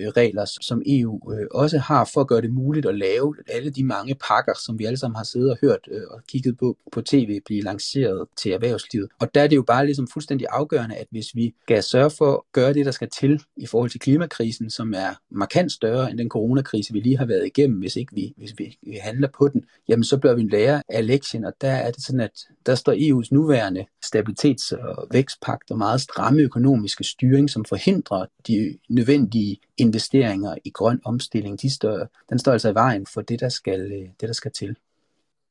Øh, 0.00 0.08
regler, 0.08 0.44
som 0.60 0.82
EU 0.86 1.32
øh, 1.32 1.46
også 1.50 1.78
har 1.78 2.10
for 2.14 2.20
at 2.20 2.28
gøre 2.28 2.42
det 2.42 2.52
muligt 2.52 2.86
at 2.86 2.98
lave 2.98 3.34
alle 3.48 3.70
de 3.70 3.84
mange 3.84 4.14
pakker, 4.28 4.52
som 4.66 4.78
vi 4.78 4.84
alle 4.84 4.96
sammen 4.96 5.16
har 5.16 5.24
siddet 5.24 5.50
og 5.50 5.58
hørt 5.60 5.88
øh, 5.90 6.02
og 6.10 6.20
kigget 6.28 6.58
på 6.58 6.78
på 6.92 7.00
tv 7.00 7.40
blive 7.46 7.62
lanceret 7.62 8.28
til 8.36 8.52
erhvervslivet. 8.52 9.08
Og 9.20 9.34
der 9.34 9.42
er 9.42 9.46
det 9.46 9.56
jo 9.56 9.62
bare 9.62 9.84
ligesom 9.84 10.08
fuldstændig 10.12 10.46
afgørende, 10.50 10.96
at 10.96 11.06
hvis 11.10 11.26
vi 11.34 11.54
skal 11.62 11.82
sørge 11.82 12.10
for 12.10 12.32
at 12.32 12.40
gøre 12.52 12.74
det, 12.74 12.86
der 12.86 12.92
skal 12.92 13.08
til 13.20 13.42
i 13.56 13.66
forhold 13.66 13.90
til 13.90 14.00
klimakrisen, 14.00 14.70
som 14.70 14.94
er 14.94 15.20
markant 15.30 15.72
større 15.72 16.10
end 16.10 16.18
den 16.18 16.28
coronakrise, 16.28 16.92
vi 16.92 17.00
lige 17.00 17.18
har 17.18 17.26
været 17.26 17.46
igennem, 17.46 17.78
hvis 17.78 17.96
ikke 17.96 18.14
vi, 18.14 18.34
hvis 18.36 18.54
vi, 18.58 18.78
handler 19.02 19.28
på 19.38 19.48
den, 19.48 19.64
jamen 19.88 20.04
så 20.04 20.18
bliver 20.18 20.34
vi 20.34 20.42
lære 20.42 20.82
af 20.88 21.06
lektien, 21.06 21.44
og 21.44 21.52
der 21.60 21.70
er 21.70 21.90
det 21.90 22.02
sådan, 22.02 22.20
at 22.20 22.30
der 22.66 22.74
står 22.74 22.92
EU's 22.92 23.28
nuværende 23.32 23.84
stabilitets- 24.04 24.72
og 24.72 25.06
vækstpagt 25.10 25.70
og 25.70 25.78
meget 25.78 26.00
stramme 26.00 26.42
økonomiske 26.42 27.04
styring, 27.04 27.50
som 27.50 27.64
forhindrer 27.64 28.26
de 28.48 28.78
nødvendige 28.88 29.56
investeringer 29.84 30.54
i 30.64 30.70
grøn 30.70 31.00
omstilling, 31.04 31.62
de 31.62 31.74
står, 31.74 32.06
den 32.30 32.38
står 32.38 32.52
altså 32.52 32.70
i 32.70 32.74
vejen 32.74 33.06
for 33.06 33.20
det, 33.20 33.40
der 33.40 33.48
skal, 33.48 33.80
øh, 33.92 34.08
det, 34.20 34.28
der 34.28 34.32
skal 34.32 34.52
til. 34.52 34.76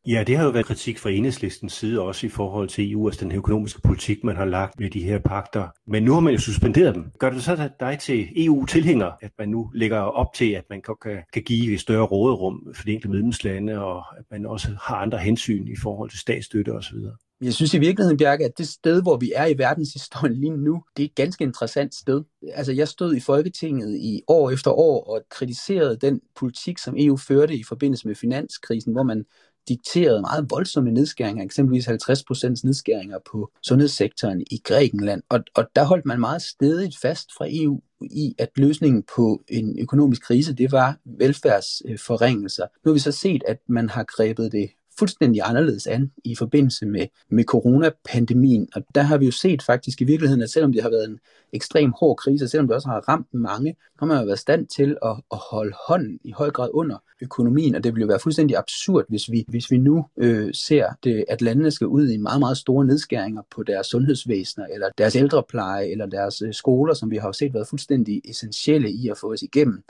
Ja, 0.08 0.24
det 0.28 0.38
har 0.38 0.44
jo 0.44 0.50
været 0.50 0.66
kritik 0.66 1.00
fra 1.00 1.10
enhedslistens 1.10 1.74
side 1.74 2.02
også 2.02 2.26
i 2.26 2.30
forhold 2.30 2.70
til 2.70 2.92
EU, 2.92 3.08
altså 3.08 3.26
den 3.26 3.32
økonomiske 3.32 3.82
politik, 3.82 4.24
man 4.24 4.36
har 4.36 4.46
lagt 4.46 4.80
med 4.80 4.90
de 4.90 5.04
her 5.04 5.20
pakter. 5.20 5.68
Men 5.88 6.04
nu 6.04 6.14
har 6.14 6.20
man 6.20 6.34
jo 6.34 6.40
suspenderet 6.40 6.96
dem. 6.96 7.12
Gør 7.20 7.30
det 7.30 7.44
så 7.44 7.70
dig 7.80 8.00
til 8.00 8.46
EU-tilhænger, 8.46 9.12
at 9.22 9.32
man 9.40 9.50
nu 9.50 9.72
lægger 9.74 9.98
op 9.98 10.34
til, 10.34 10.52
at 10.52 10.64
man 10.70 10.82
kan, 10.82 11.24
kan 11.34 11.44
give 11.44 11.74
et 11.74 11.80
større 11.80 12.06
råderum 12.06 12.74
for 12.76 12.84
de 12.84 12.94
enkelte 12.94 13.10
medlemslande, 13.10 13.80
og 13.80 14.18
at 14.18 14.26
man 14.32 14.46
også 14.46 14.68
har 14.82 14.96
andre 14.96 15.18
hensyn 15.18 15.68
i 15.68 15.76
forhold 15.84 16.10
til 16.10 16.20
statsstøtte 16.20 16.70
osv.? 16.70 16.98
Jeg 17.44 17.54
synes 17.54 17.74
i 17.74 17.80
virkeligheden, 17.80 18.18
Bjarke, 18.18 18.46
at 18.46 18.58
det 18.58 18.68
sted, 18.68 19.02
hvor 19.02 19.18
vi 19.18 19.32
er 19.36 19.46
i 19.46 19.58
verdenshistorien 19.58 20.34
lige 20.34 20.58
nu, 20.58 20.84
det 20.98 21.04
er 21.04 21.08
et 21.08 21.16
ganske 21.16 21.44
interessant 21.44 21.96
sted. 21.96 22.24
Altså, 22.54 22.72
jeg 22.72 22.88
stod 22.88 23.16
i 23.16 23.20
Folketinget 23.20 23.96
i 23.96 24.22
år 24.28 24.52
efter 24.52 24.72
år 24.72 25.04
og 25.04 25.22
kritiserede 25.30 25.98
den 26.02 26.22
politik, 26.36 26.78
som 26.78 26.96
EU 26.98 27.18
førte 27.18 27.56
i 27.56 27.64
forbindelse 27.64 28.08
med 28.08 28.16
finanskrisen, 28.16 28.92
hvor 28.92 29.04
man 29.04 29.26
dikterede 29.68 30.22
meget 30.22 30.48
voldsomme 30.50 30.92
nedskæringer, 30.92 31.44
eksempelvis 31.44 31.88
50% 31.88 32.48
nedskæringer 32.64 33.18
på 33.32 33.52
sundhedssektoren 33.64 34.42
i 34.52 34.62
Grækenland. 34.64 35.24
Og, 35.30 35.40
og 35.56 35.66
der 35.76 35.84
holdt 35.84 36.06
man 36.06 36.20
meget 36.20 36.42
stedigt 36.42 36.98
fast 37.02 37.30
fra 37.38 37.46
EU 37.50 37.82
i, 38.02 38.36
at 38.40 38.50
løsningen 38.56 39.04
på 39.16 39.44
en 39.48 39.80
økonomisk 39.80 40.22
krise, 40.22 40.54
det 40.54 40.72
var 40.72 40.98
velfærdsforringelser. 41.06 42.64
Nu 42.64 42.90
har 42.90 42.94
vi 42.94 43.00
så 43.00 43.12
set, 43.12 43.44
at 43.48 43.58
man 43.68 43.90
har 43.90 44.04
grebet 44.04 44.52
det 44.52 44.70
fuldstændig 45.00 45.42
anderledes 45.46 45.88
an 45.88 46.12
i 46.24 46.36
forbindelse 46.36 46.86
med, 46.86 47.08
med 47.30 47.44
coronapandemien. 47.44 48.68
Og 48.76 48.84
der 48.96 49.02
har 49.02 49.18
vi 49.18 49.26
jo 49.26 49.32
set 49.32 49.62
faktisk 49.62 50.02
i 50.02 50.04
virkeligheden, 50.04 50.42
at 50.42 50.50
selvom 50.50 50.72
det 50.74 50.82
har 50.82 50.90
været 50.90 51.10
en 51.10 51.20
ekstrem 51.54 51.94
hård 52.00 52.18
krise, 52.18 52.46
og 52.46 52.50
selvom 52.50 52.68
det 52.68 52.76
også 52.76 52.88
har 52.88 53.10
ramt 53.10 53.34
mange, 53.34 53.76
har 54.00 54.06
man 54.06 54.18
jo 54.20 54.26
været 54.26 54.40
stand 54.40 54.68
til 54.68 54.98
at, 55.06 55.16
at 55.32 55.38
holde 55.52 55.74
hånden 55.88 56.20
i 56.24 56.32
høj 56.32 56.52
grad 56.52 56.70
under 56.74 56.98
økonomien, 57.22 57.76
og 57.76 57.84
det 57.84 57.94
ville 57.94 58.02
jo 58.02 58.08
være 58.08 58.20
fuldstændig 58.20 58.58
absurd, 58.58 59.06
hvis 59.10 59.32
vi, 59.32 59.46
hvis 59.48 59.72
vi 59.72 59.78
nu 59.78 60.06
øh, 60.18 60.54
ser, 60.54 60.88
det, 61.04 61.26
at 61.28 61.42
landene 61.42 61.72
skal 61.72 61.88
ud 61.88 62.10
i 62.10 62.18
meget, 62.18 62.40
meget 62.40 62.58
store 62.58 62.86
nedskæringer 62.86 63.42
på 63.52 63.64
deres 63.64 63.88
sundhedsvæsener, 63.88 64.68
eller 64.68 64.90
deres 64.98 65.16
ældrepleje, 65.16 65.88
eller 65.88 66.06
deres 66.06 66.42
øh, 66.42 66.54
skoler, 66.54 66.94
som 66.94 67.12
vi 67.12 67.18
har 67.18 67.32
set 67.32 67.54
været 67.54 67.68
fuldstændig 67.68 68.22
essentielle 68.26 68.92
i 68.92 69.10
at 69.10 69.18
få 69.18 69.34
os 69.34 69.42
igennem 69.42 69.84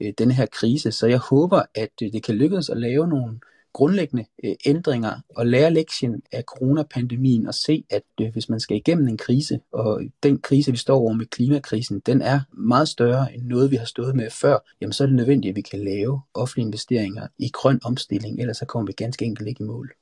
øh, 0.00 0.12
denne 0.18 0.34
her 0.34 0.46
krise. 0.46 0.92
Så 0.92 1.06
jeg 1.06 1.18
håber, 1.18 1.62
at 1.74 1.92
øh, 2.02 2.12
det 2.12 2.22
kan 2.22 2.34
lykkes 2.34 2.70
at 2.70 2.76
lave 2.76 3.08
nogle 3.08 3.38
grundlæggende 3.74 4.24
øh, 4.44 4.54
ændringer 4.66 5.20
og 5.36 5.46
lære 5.46 5.70
lektien 5.70 6.22
af 6.32 6.42
coronapandemien 6.42 7.46
og 7.46 7.54
se, 7.54 7.84
at 7.90 8.02
øh, 8.20 8.32
hvis 8.32 8.48
man 8.48 8.60
skal 8.60 8.76
igennem 8.76 9.08
en 9.08 9.16
krise, 9.16 9.60
og 9.72 10.02
den 10.22 10.38
krise, 10.38 10.70
vi 10.70 10.76
står 10.76 10.98
over 10.98 11.12
med 11.12 11.26
klimakrisen, 11.26 12.00
den 12.06 12.22
er 12.22 12.40
meget 12.52 12.88
større 12.88 13.34
end 13.34 13.42
noget, 13.42 13.70
vi 13.70 13.76
har 13.76 13.86
stået 13.86 14.16
med 14.16 14.30
før, 14.30 14.58
jamen 14.80 14.92
så 14.92 15.04
er 15.04 15.06
det 15.06 15.16
nødvendigt, 15.16 15.52
at 15.52 15.56
vi 15.56 15.60
kan 15.60 15.84
lave 15.84 16.20
offentlige 16.34 16.66
investeringer 16.66 17.26
i 17.38 17.48
grøn 17.48 17.80
omstilling, 17.84 18.40
ellers 18.40 18.56
så 18.56 18.66
kommer 18.66 18.86
vi 18.86 18.92
ganske 18.92 19.24
enkelt 19.24 19.48
ikke 19.48 19.64
i 19.64 19.66
mål. 19.66 19.92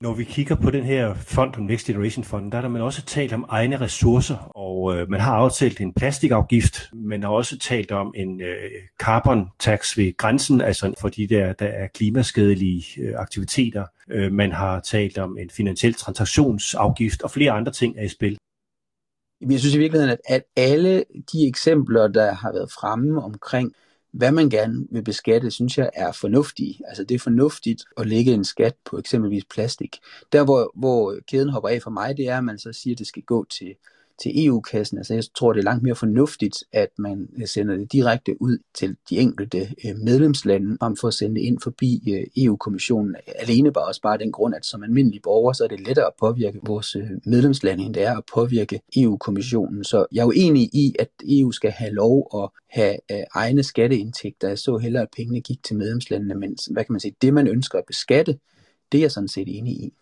Når 0.00 0.14
vi 0.14 0.24
kigger 0.24 0.54
på 0.54 0.70
den 0.70 0.84
her 0.84 1.14
fond, 1.14 1.54
om 1.56 1.62
Next 1.62 1.86
Generation 1.86 2.24
Fund, 2.24 2.52
der 2.52 2.58
er 2.58 2.62
der 2.62 2.68
man 2.68 2.82
også 2.82 3.02
talt 3.02 3.32
om 3.32 3.44
egne 3.48 3.80
ressourcer, 3.80 4.36
og 4.56 4.96
øh, 4.96 5.10
man 5.10 5.20
har 5.20 5.34
aftalt 5.34 5.80
en 5.80 5.92
plastikafgift, 5.92 6.90
man 6.92 7.22
har 7.22 7.30
også 7.30 7.58
talt 7.58 7.92
om 7.92 8.12
en 8.16 8.40
øh, 8.40 8.70
carbon 9.00 9.48
tax 9.58 9.98
ved 9.98 10.16
grænsen, 10.16 10.60
altså 10.60 10.94
for 11.00 11.08
de 11.08 11.26
der, 11.26 11.52
der 11.52 11.66
er 11.66 11.86
klimaskadelige 11.86 12.84
øh, 13.02 13.14
aktiviteter. 13.16 13.86
Øh, 14.10 14.32
man 14.32 14.52
har 14.52 14.80
talt 14.80 15.18
om 15.18 15.38
en 15.38 15.50
finansiel 15.50 15.94
transaktionsafgift, 15.94 17.22
og 17.22 17.30
flere 17.30 17.52
andre 17.52 17.72
ting 17.72 17.98
er 17.98 18.04
i 18.04 18.08
spil. 18.08 18.38
Jeg 19.50 19.60
synes 19.60 19.74
i 19.74 19.78
virkeligheden, 19.78 20.10
at, 20.10 20.34
at 20.34 20.42
alle 20.56 21.04
de 21.32 21.48
eksempler, 21.48 22.08
der 22.08 22.32
har 22.32 22.52
været 22.52 22.72
fremme 22.72 23.22
omkring 23.22 23.72
hvad 24.12 24.32
man 24.32 24.50
gerne 24.50 24.86
vil 24.90 25.04
beskatte, 25.04 25.50
synes 25.50 25.78
jeg 25.78 25.90
er 25.94 26.12
fornuftige. 26.12 26.80
Altså 26.88 27.04
det 27.04 27.14
er 27.14 27.18
fornuftigt 27.18 27.84
at 27.96 28.06
lægge 28.06 28.32
en 28.32 28.44
skat 28.44 28.74
på 28.84 28.98
eksempelvis 28.98 29.44
plastik. 29.44 29.96
Der 30.32 30.44
hvor, 30.44 30.72
hvor 30.74 31.18
kæden 31.28 31.48
hopper 31.48 31.68
af 31.68 31.82
for 31.82 31.90
mig, 31.90 32.16
det 32.16 32.28
er, 32.28 32.38
at 32.38 32.44
man 32.44 32.58
så 32.58 32.72
siger, 32.72 32.94
at 32.94 32.98
det 32.98 33.06
skal 33.06 33.22
gå 33.22 33.44
til 33.44 33.74
til 34.22 34.46
EU-kassen. 34.46 34.98
Altså 34.98 35.14
jeg 35.14 35.24
tror, 35.38 35.52
det 35.52 35.60
er 35.60 35.64
langt 35.64 35.82
mere 35.82 35.94
fornuftigt, 35.94 36.64
at 36.72 36.88
man 36.98 37.28
øh, 37.40 37.46
sender 37.46 37.76
det 37.76 37.92
direkte 37.92 38.42
ud 38.42 38.58
til 38.74 38.96
de 39.10 39.18
enkelte 39.18 39.58
øh, 39.58 39.96
medlemslande, 40.04 40.76
frem 40.80 40.96
for 40.96 41.08
at 41.08 41.14
sende 41.14 41.34
det 41.34 41.40
ind 41.40 41.60
forbi 41.62 42.02
øh, 42.12 42.44
EU-kommissionen. 42.44 43.16
Alene 43.38 43.72
bare 43.72 43.86
også 43.86 44.00
bare 44.02 44.18
den 44.18 44.32
grund, 44.32 44.54
at 44.54 44.66
som 44.66 44.82
almindelig 44.82 45.22
borger, 45.22 45.52
så 45.52 45.64
er 45.64 45.68
det 45.68 45.80
lettere 45.80 46.06
at 46.06 46.12
påvirke 46.20 46.60
vores 46.66 46.96
medlemslande, 47.26 47.84
end 47.84 47.94
det 47.94 48.02
er 48.02 48.16
at 48.16 48.24
påvirke 48.34 48.80
EU-kommissionen. 48.96 49.84
Så 49.84 50.06
jeg 50.12 50.20
er 50.20 50.24
jo 50.24 50.32
enig 50.36 50.62
i, 50.62 50.94
at 50.98 51.10
EU 51.28 51.50
skal 51.50 51.70
have 51.70 51.92
lov 51.92 52.30
at 52.34 52.50
have 52.70 52.96
egne 53.34 53.62
skatteindtægter. 53.62 54.48
Jeg 54.48 54.58
så 54.58 54.76
hellere, 54.76 55.02
at 55.02 55.08
pengene 55.16 55.40
gik 55.40 55.62
til 55.62 55.76
medlemslandene, 55.76 56.34
men 56.34 56.56
hvad 56.70 56.84
kan 56.84 56.92
man 56.92 57.00
sige, 57.00 57.14
det 57.22 57.34
man 57.34 57.48
ønsker 57.48 57.78
at 57.78 57.84
beskatte, 57.86 58.38
det 58.92 58.98
er 58.98 59.02
jeg 59.02 59.12
sådan 59.12 59.28
set 59.28 59.58
enig 59.58 59.72
i. 59.72 59.92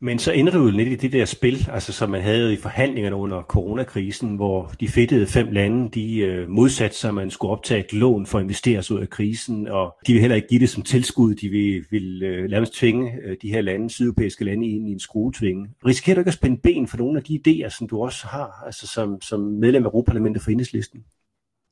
Men 0.00 0.18
så 0.18 0.32
ender 0.32 0.52
du 0.52 0.58
jo 0.58 0.70
lidt 0.70 0.88
i 0.88 0.94
det 0.94 1.12
der 1.12 1.24
spil, 1.24 1.68
altså 1.72 1.92
som 1.92 2.10
man 2.10 2.22
havde 2.22 2.52
i 2.52 2.56
forhandlingerne 2.56 3.16
under 3.16 3.42
coronakrisen, 3.42 4.36
hvor 4.36 4.72
de 4.80 4.88
fedtede 4.88 5.26
fem 5.26 5.48
lande, 5.52 5.90
de 5.90 6.18
øh, 6.18 6.48
modsatte 6.48 6.96
sig, 6.96 7.08
at 7.08 7.14
man 7.14 7.30
skulle 7.30 7.52
optage 7.52 7.80
et 7.80 7.92
lån 7.92 8.26
for 8.26 8.38
at 8.38 8.42
investere 8.42 8.82
sig 8.82 8.96
ud 8.96 9.00
af 9.00 9.10
krisen, 9.10 9.68
og 9.68 9.96
de 10.06 10.12
vil 10.12 10.20
heller 10.20 10.36
ikke 10.36 10.48
give 10.48 10.60
det 10.60 10.68
som 10.68 10.82
tilskud, 10.82 11.34
de 11.34 11.48
vil, 11.48 11.84
vil 11.90 12.22
øh, 12.22 12.50
lade 12.50 12.66
tvinge 12.74 13.12
øh, 13.24 13.36
de 13.42 13.50
her 13.50 13.60
lande, 13.60 13.90
sydeuropæiske 13.90 14.44
lande, 14.44 14.66
ind 14.66 14.88
i 14.88 14.92
en 14.92 15.00
skruetvinge. 15.00 15.68
Risikerer 15.86 16.14
du 16.14 16.20
ikke 16.20 16.28
at 16.28 16.34
spænde 16.34 16.60
ben 16.62 16.86
for 16.86 16.96
nogle 16.96 17.18
af 17.18 17.24
de 17.24 17.40
idéer, 17.46 17.68
som 17.78 17.88
du 17.88 18.02
også 18.02 18.26
har, 18.26 18.62
altså 18.66 18.86
som, 18.86 19.20
som 19.20 19.40
medlem 19.40 19.84
af 19.84 19.88
Europaparlamentet 19.88 20.42
for 20.42 20.50
enhedslisten? 20.50 21.04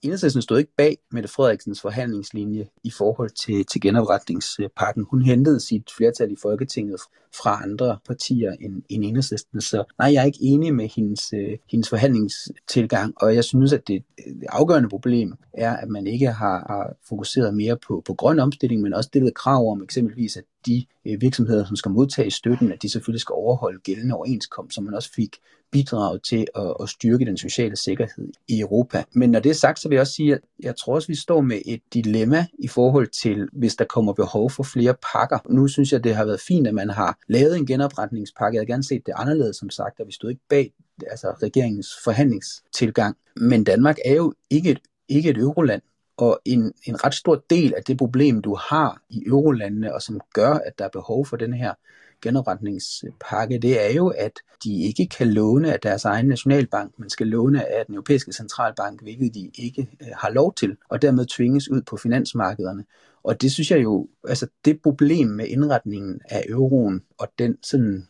Enhedslisten 0.07 0.43
stod 0.43 0.59
ikke 0.59 0.73
bag 0.77 0.99
Mette 1.13 1.29
Frederiksens 1.29 1.81
forhandlingslinje 1.81 2.67
i 2.85 2.91
forhold 2.91 3.31
til, 3.31 3.65
til 3.65 3.81
genopretningspakken. 3.81 5.07
Hun 5.11 5.23
hentede 5.23 5.61
sit 5.61 5.91
flertal 5.97 6.33
i 6.33 6.37
Folketinget 6.43 7.01
fra 7.35 7.63
andre 7.63 7.99
partier 8.07 8.53
end, 8.61 8.83
end 8.89 9.05
Enhedslisten. 9.05 9.61
Så 9.61 9.85
nej, 9.99 10.13
jeg 10.13 10.21
er 10.21 10.25
ikke 10.25 10.39
enig 10.43 10.75
med 10.75 10.89
hendes, 10.89 11.33
øh, 11.33 11.59
hendes 11.71 11.89
forhandlingstilgang, 11.89 13.15
og 13.17 13.35
jeg 13.35 13.45
synes, 13.45 13.73
at 13.73 13.89
det, 13.89 14.03
øh, 14.27 14.35
det 14.35 14.47
afgørende 14.49 14.89
problem 14.89 15.35
er, 15.53 15.77
at 15.77 15.89
man 15.89 16.07
ikke 16.07 16.27
har, 16.27 16.65
har 16.69 16.97
fokuseret 17.09 17.55
mere 17.55 17.77
på, 17.89 18.03
på 18.07 18.15
grøn 18.15 18.39
omstilling, 18.39 18.83
men 18.83 18.95
også 18.95 19.09
stillet 19.09 19.35
krav 19.35 19.71
om 19.71 19.83
eksempelvis, 19.83 20.37
at 20.37 20.45
de 20.67 20.87
øh, 21.07 21.21
virksomheder, 21.21 21.65
som 21.65 21.77
skal 21.77 21.91
modtage 21.91 22.31
støtten, 22.31 22.73
at 22.73 22.83
de 22.83 22.89
selvfølgelig 22.89 23.21
skal 23.21 23.33
overholde 23.33 23.81
gældende 23.81 24.15
overenskomst, 24.15 24.75
som 24.75 24.85
man 24.85 24.95
også 24.95 25.13
fik 25.13 25.37
bidrage 25.73 26.19
til 26.19 26.47
at, 26.57 26.75
at 26.83 26.89
styrke 26.89 27.25
den 27.25 27.37
sociale 27.37 27.77
sikkerhed 27.77 28.33
i 28.49 28.61
Europa. 28.61 29.05
Men 29.13 29.31
når 29.31 29.41
det 29.41 29.51
er 29.51 29.55
sagt, 29.55 29.81
så 29.81 29.89
vil 29.89 29.97
jeg 29.97 30.01
også 30.01 30.13
sige, 30.13 30.35
at 30.35 30.41
jeg 30.61 30.77
tror 30.77 30.95
også, 30.95 31.09
vi 31.09 31.15
står 31.15 31.41
med 31.41 31.61
et 31.67 31.81
dilemma 31.95 32.47
i 32.59 32.69
forhold 32.69 33.09
til, 33.23 33.49
hvis 33.53 33.75
der 33.75 33.85
kommer 33.85 34.13
behov 34.13 34.51
for 34.51 34.63
flere 34.63 34.95
pakker. 35.13 35.39
Nu 35.49 35.69
synes 35.69 35.93
jeg, 35.93 36.05
det 36.05 36.15
har 36.15 36.25
været 36.25 36.41
fint, 36.41 36.67
at 36.67 36.75
man 36.75 36.91
har 36.91 37.19
lavet 37.29 37.57
en 37.57 37.67
genopretningspakke. 37.67 38.57
Jeg 38.57 38.61
havde 38.61 38.73
gerne 38.73 38.85
set 38.85 39.07
det 39.07 39.15
anderledes, 39.17 39.57
som 39.57 39.71
sagt, 39.71 40.01
og 40.01 40.07
vi 40.07 40.13
stod 40.13 40.31
ikke 40.31 40.43
bag 40.49 40.73
altså 41.11 41.35
regeringens 41.43 41.89
forhandlingstilgang. 42.05 43.17
Men 43.37 43.65
Danmark 43.65 43.97
er 44.05 44.15
jo 44.15 44.35
ikke 44.51 44.71
et, 44.71 44.79
ikke 45.09 45.31
et 45.31 45.37
euroland, 45.37 45.83
og 46.17 46.41
en, 46.45 46.73
en 46.85 47.05
ret 47.05 47.15
stor 47.15 47.45
del 47.51 47.75
af 47.75 47.83
det 47.85 47.99
problem, 47.99 48.43
du 48.43 48.55
har 48.55 49.03
i 49.11 49.23
eurolandene, 49.27 49.95
og 49.95 50.03
som 50.03 50.21
gør, 50.35 50.53
at 50.55 50.79
der 50.79 50.85
er 50.85 50.89
behov 50.89 51.27
for 51.27 51.37
den 51.37 51.53
her 51.53 51.75
genopretningspakke, 52.23 53.59
det 53.59 53.87
er 53.87 53.93
jo, 53.95 54.09
at 54.09 54.33
de 54.65 54.83
ikke 54.83 55.07
kan 55.07 55.33
låne 55.33 55.73
af 55.73 55.81
deres 55.81 56.05
egen 56.05 56.27
nationalbank, 56.27 56.99
men 56.99 57.11
skal 57.11 57.27
låne 57.27 57.69
af 57.69 57.87
den 57.87 57.95
europæiske 57.95 58.33
centralbank, 58.33 59.03
hvilket 59.03 59.35
de 59.35 59.51
ikke 59.55 59.89
øh, 60.03 60.09
har 60.15 60.31
lov 60.31 60.55
til, 60.55 60.77
og 60.89 61.03
dermed 61.03 61.27
tvinges 61.27 61.71
ud 61.71 61.83
på 61.83 61.97
finansmarkederne. 61.97 62.85
Og 63.23 63.43
det 63.43 63.53
synes 63.53 63.71
jeg 63.71 63.83
jo, 63.83 64.09
altså 64.29 64.47
det 64.65 64.83
problem 64.83 65.29
med 65.29 65.47
indretningen 65.47 66.21
af 66.29 66.45
euroen 66.49 67.03
og 67.19 67.29
den 67.39 67.57
sådan 67.63 68.09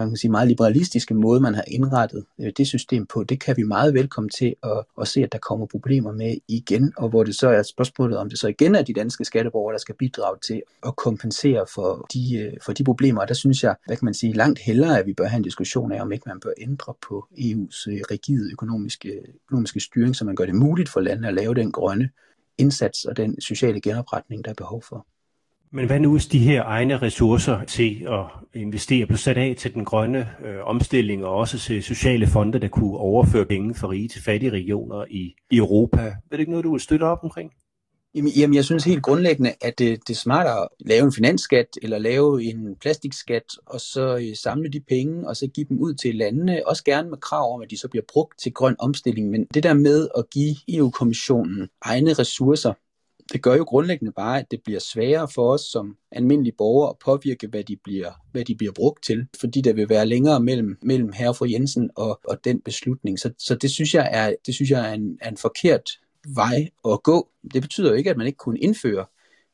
man 0.00 0.10
kan 0.10 0.16
sige, 0.16 0.30
meget 0.30 0.48
liberalistiske 0.48 1.14
måde, 1.14 1.40
man 1.40 1.54
har 1.54 1.64
indrettet 1.66 2.24
øh, 2.40 2.52
det 2.56 2.66
system 2.66 3.06
på, 3.06 3.24
det 3.24 3.40
kan 3.40 3.56
vi 3.56 3.62
meget 3.62 3.94
velkommen 3.94 4.30
til 4.30 4.54
at, 4.62 4.84
at 5.00 5.08
se, 5.08 5.22
at 5.22 5.32
der 5.32 5.38
kommer 5.38 5.66
problemer 5.66 6.12
med 6.12 6.36
igen, 6.48 6.92
og 6.96 7.08
hvor 7.08 7.24
det 7.24 7.34
så 7.34 7.48
er 7.48 7.62
spørgsmålet, 7.62 8.18
om 8.18 8.28
det 8.28 8.38
så 8.38 8.48
igen 8.48 8.74
er 8.74 8.82
de 8.82 8.92
danske 8.92 9.24
skatteborgere, 9.24 9.72
der 9.72 9.78
skal 9.78 9.94
bidrage 9.94 10.36
til 10.46 10.62
at 10.86 10.96
kompensere 10.96 11.66
for 11.74 12.06
de, 12.12 12.38
øh, 12.38 12.52
for 12.62 12.72
de 12.72 12.84
problemer. 12.84 13.20
Og 13.20 13.28
der 13.28 13.34
synes 13.34 13.62
jeg, 13.62 13.76
hvad 13.86 13.96
kan 13.96 14.04
man 14.04 14.14
sige, 14.14 14.32
langt 14.32 14.58
hellere, 14.58 14.98
at 14.98 15.06
vi 15.06 15.14
bør 15.14 15.26
have 15.26 15.38
en 15.38 15.44
diskussion 15.44 15.92
af, 15.92 16.02
om 16.02 16.12
ikke 16.12 16.24
man 16.26 16.40
bør 16.40 16.52
ændre 16.58 16.94
på 17.08 17.26
EU's 17.32 17.90
øh, 17.90 18.00
rigide 18.10 18.52
økonomiske, 18.52 19.20
økonomiske 19.44 19.80
styring, 19.80 20.16
så 20.16 20.24
man 20.24 20.36
gør 20.36 20.46
det 20.46 20.54
muligt 20.54 20.88
for 20.88 21.00
landene 21.00 21.28
at 21.28 21.34
lave 21.34 21.54
den 21.54 21.72
grønne 21.72 22.10
indsats 22.58 23.04
og 23.04 23.16
den 23.16 23.40
sociale 23.40 23.80
genopretning, 23.80 24.44
der 24.44 24.50
er 24.50 24.54
behov 24.54 24.82
for. 24.82 25.06
Men 25.72 25.86
hvad 25.86 26.00
nu 26.00 26.12
hvis 26.12 26.26
de 26.26 26.38
her 26.38 26.64
egne 26.64 26.96
ressourcer 26.96 27.64
til 27.64 28.06
at 28.08 28.60
investere 28.60 29.06
blev 29.06 29.18
sat 29.18 29.36
af 29.36 29.54
til 29.58 29.74
den 29.74 29.84
grønne 29.84 30.28
øh, 30.44 30.56
omstilling 30.62 31.24
og 31.24 31.34
også 31.34 31.58
til 31.58 31.82
sociale 31.82 32.26
fonde, 32.26 32.58
der 32.60 32.68
kunne 32.68 32.96
overføre 32.96 33.46
penge 33.46 33.74
fra 33.74 33.88
rige 33.88 34.08
til 34.08 34.22
fattige 34.22 34.50
regioner 34.50 35.04
i, 35.10 35.34
i 35.50 35.56
Europa? 35.56 36.00
Er 36.00 36.14
det 36.30 36.40
ikke 36.40 36.50
noget, 36.50 36.64
du 36.64 36.72
vil 36.72 36.80
støtte 36.80 37.04
op 37.04 37.18
omkring? 37.22 37.52
Jamen, 38.14 38.32
jamen 38.36 38.54
jeg 38.54 38.64
synes 38.64 38.84
helt 38.84 39.02
grundlæggende, 39.02 39.54
at 39.60 39.78
det, 39.78 40.08
det 40.08 40.14
er 40.14 40.18
smartere 40.18 40.62
at 40.62 40.68
lave 40.80 41.04
en 41.04 41.12
finansskat 41.12 41.66
eller 41.82 41.98
lave 41.98 42.42
en 42.42 42.76
plastikskat, 42.80 43.44
og 43.66 43.80
så 43.80 44.16
øh, 44.16 44.36
samle 44.36 44.68
de 44.68 44.80
penge, 44.88 45.28
og 45.28 45.36
så 45.36 45.46
give 45.54 45.66
dem 45.68 45.78
ud 45.78 45.94
til 45.94 46.14
landene, 46.14 46.62
også 46.66 46.84
gerne 46.84 47.10
med 47.10 47.18
krav 47.18 47.54
om, 47.54 47.62
at 47.62 47.70
de 47.70 47.78
så 47.78 47.88
bliver 47.88 48.04
brugt 48.12 48.40
til 48.40 48.52
grøn 48.52 48.76
omstilling. 48.78 49.30
Men 49.30 49.46
det 49.54 49.62
der 49.62 49.74
med 49.74 50.08
at 50.18 50.24
give 50.30 50.56
EU-kommissionen 50.68 51.68
egne 51.82 52.12
ressourcer, 52.12 52.72
det 53.32 53.42
gør 53.42 53.54
jo 53.54 53.64
grundlæggende 53.64 54.12
bare, 54.12 54.40
at 54.40 54.50
det 54.50 54.60
bliver 54.64 54.80
sværere 54.80 55.28
for 55.34 55.52
os 55.52 55.60
som 55.60 55.96
almindelige 56.12 56.54
borgere 56.58 56.90
at 56.90 56.96
påvirke, 57.04 57.46
hvad 57.46 57.64
de 57.64 57.76
bliver, 57.84 58.10
hvad 58.32 58.44
de 58.44 58.54
bliver 58.54 58.72
brugt 58.72 59.04
til, 59.04 59.26
fordi 59.40 59.60
der 59.60 59.72
vil 59.72 59.88
være 59.88 60.06
længere 60.06 60.40
mellem, 60.40 60.78
mellem 60.82 61.12
herre 61.12 61.34
fru 61.34 61.46
Jensen 61.50 61.90
og, 61.96 62.20
og 62.24 62.44
den 62.44 62.60
beslutning. 62.60 63.18
Så, 63.18 63.32
så 63.38 63.54
det 63.54 63.70
synes 63.70 63.94
jeg 63.94 64.08
er, 64.12 64.34
det 64.46 64.54
synes 64.54 64.70
jeg 64.70 64.90
er, 64.90 64.94
en, 64.94 65.18
er 65.20 65.28
en 65.30 65.36
forkert 65.36 65.90
vej 66.34 66.68
at 66.88 67.02
gå. 67.02 67.28
Det 67.54 67.62
betyder 67.62 67.90
jo 67.90 67.96
ikke, 67.96 68.10
at 68.10 68.16
man 68.16 68.26
ikke 68.26 68.36
kunne 68.36 68.58
indføre 68.58 69.06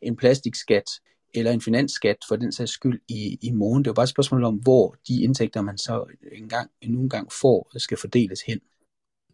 en 0.03 0.17
plastikskat 0.17 0.91
eller 1.35 1.53
en 1.53 1.61
finansskat 1.61 2.17
for 2.29 2.37
den 2.37 2.53
sags 2.53 2.71
skyld 2.71 3.01
i, 3.09 3.39
i 3.43 3.51
morgen. 3.51 3.85
Det 3.85 3.89
er 3.89 3.91
jo 3.91 3.95
bare 3.95 4.03
et 4.03 4.09
spørgsmål 4.09 4.45
om, 4.45 4.55
hvor 4.55 4.97
de 5.09 5.23
indtægter, 5.23 5.63
man 5.63 5.79
så 5.79 6.05
engang, 6.33 6.71
endnu 6.83 7.01
en 7.01 7.09
gang 7.09 7.33
får, 7.33 7.71
skal 7.77 7.99
fordeles 7.99 8.41
hen. 8.43 8.61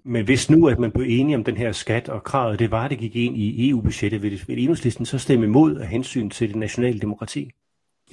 Men 0.04 0.24
hvis 0.24 0.50
nu, 0.50 0.68
at 0.68 0.78
man 0.78 0.90
blev 0.90 1.06
enige 1.08 1.36
om 1.36 1.44
den 1.44 1.56
her 1.56 1.72
skat 1.72 2.08
og 2.08 2.24
kravet, 2.24 2.58
det 2.58 2.70
var, 2.70 2.84
at 2.84 2.90
det 2.90 2.98
gik 2.98 3.16
ind 3.16 3.36
i 3.36 3.70
EU-budgettet, 3.70 4.22
vil, 4.22 4.42
vil 4.46 4.58
enhedslisten 4.58 5.06
så 5.06 5.18
stemme 5.18 5.46
imod 5.46 5.76
af 5.76 5.88
hensyn 5.88 6.30
til 6.30 6.48
det 6.48 6.56
nationale 6.56 7.00
demokrati? 7.00 7.50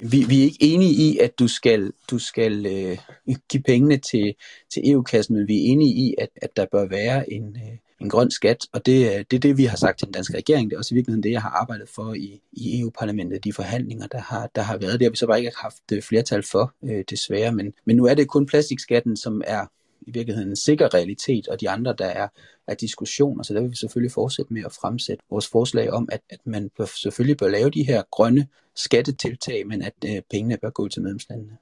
Vi, 0.02 0.24
vi 0.28 0.40
er 0.40 0.44
ikke 0.44 0.58
enige 0.60 0.92
i, 0.92 1.18
at 1.18 1.38
du 1.38 1.48
skal, 1.48 1.92
du 2.10 2.18
skal 2.18 2.66
øh, 2.66 2.98
give 3.50 3.62
pengene 3.62 3.96
til, 3.96 4.34
til 4.72 4.90
EU-kassen, 4.90 5.36
men 5.36 5.48
vi 5.48 5.56
er 5.56 5.72
enige 5.72 5.94
i, 5.94 6.14
at, 6.18 6.28
at 6.42 6.56
der 6.56 6.66
bør 6.72 6.86
være 6.86 7.32
en, 7.32 7.56
øh, 7.56 7.76
en 8.00 8.08
grøn 8.08 8.30
skat, 8.30 8.66
og 8.72 8.86
det, 8.86 9.06
øh, 9.06 9.24
det 9.30 9.36
er 9.36 9.40
det, 9.40 9.58
vi 9.58 9.64
har 9.64 9.76
sagt 9.76 9.98
til 9.98 10.06
den 10.06 10.12
danske 10.12 10.36
regering. 10.36 10.70
Det 10.70 10.76
er 10.76 10.78
også 10.78 10.94
i 10.94 10.96
virkeligheden 10.96 11.22
det, 11.22 11.30
jeg 11.30 11.42
har 11.42 11.50
arbejdet 11.50 11.88
for 11.88 12.14
i, 12.14 12.40
i 12.52 12.80
EU-parlamentet, 12.80 13.44
de 13.44 13.52
forhandlinger, 13.52 14.06
der 14.06 14.20
har, 14.20 14.50
der 14.54 14.62
har 14.62 14.78
været. 14.78 15.00
Det 15.00 15.06
har 15.06 15.10
vi 15.10 15.16
så 15.16 15.26
bare 15.26 15.38
ikke 15.38 15.52
haft 15.58 15.92
øh, 15.92 16.02
flertal 16.02 16.42
for, 16.42 16.74
øh, 16.84 17.04
desværre. 17.10 17.52
Men, 17.52 17.72
men 17.86 17.96
nu 17.96 18.06
er 18.06 18.14
det 18.14 18.28
kun 18.28 18.46
plastikskatten, 18.46 19.16
som 19.16 19.42
er 19.46 19.66
i 20.02 20.10
virkeligheden 20.10 20.48
en 20.50 20.56
sikker 20.56 20.94
realitet, 20.94 21.48
og 21.48 21.60
de 21.60 21.70
andre, 21.70 21.94
der 21.98 22.06
er, 22.06 22.28
er 22.66 22.74
diskussioner. 22.74 23.42
Så 23.42 23.54
der 23.54 23.60
vil 23.60 23.70
vi 23.70 23.76
selvfølgelig 23.76 24.12
fortsætte 24.12 24.52
med 24.52 24.62
at 24.64 24.72
fremsætte 24.72 25.24
vores 25.30 25.48
forslag 25.48 25.90
om, 25.90 26.08
at, 26.12 26.20
at 26.30 26.40
man 26.44 26.70
bør, 26.78 26.84
selvfølgelig 26.84 27.36
bør 27.36 27.48
lave 27.48 27.70
de 27.70 27.82
her 27.82 28.02
grønne 28.10 28.46
skattetiltag, 28.74 29.66
men 29.66 29.82
at 29.82 29.94
øh, 30.06 30.22
pengene 30.30 30.56
bør 30.62 30.70
gå 30.70 30.88
til 30.88 31.02
medlemslandene. 31.02 31.56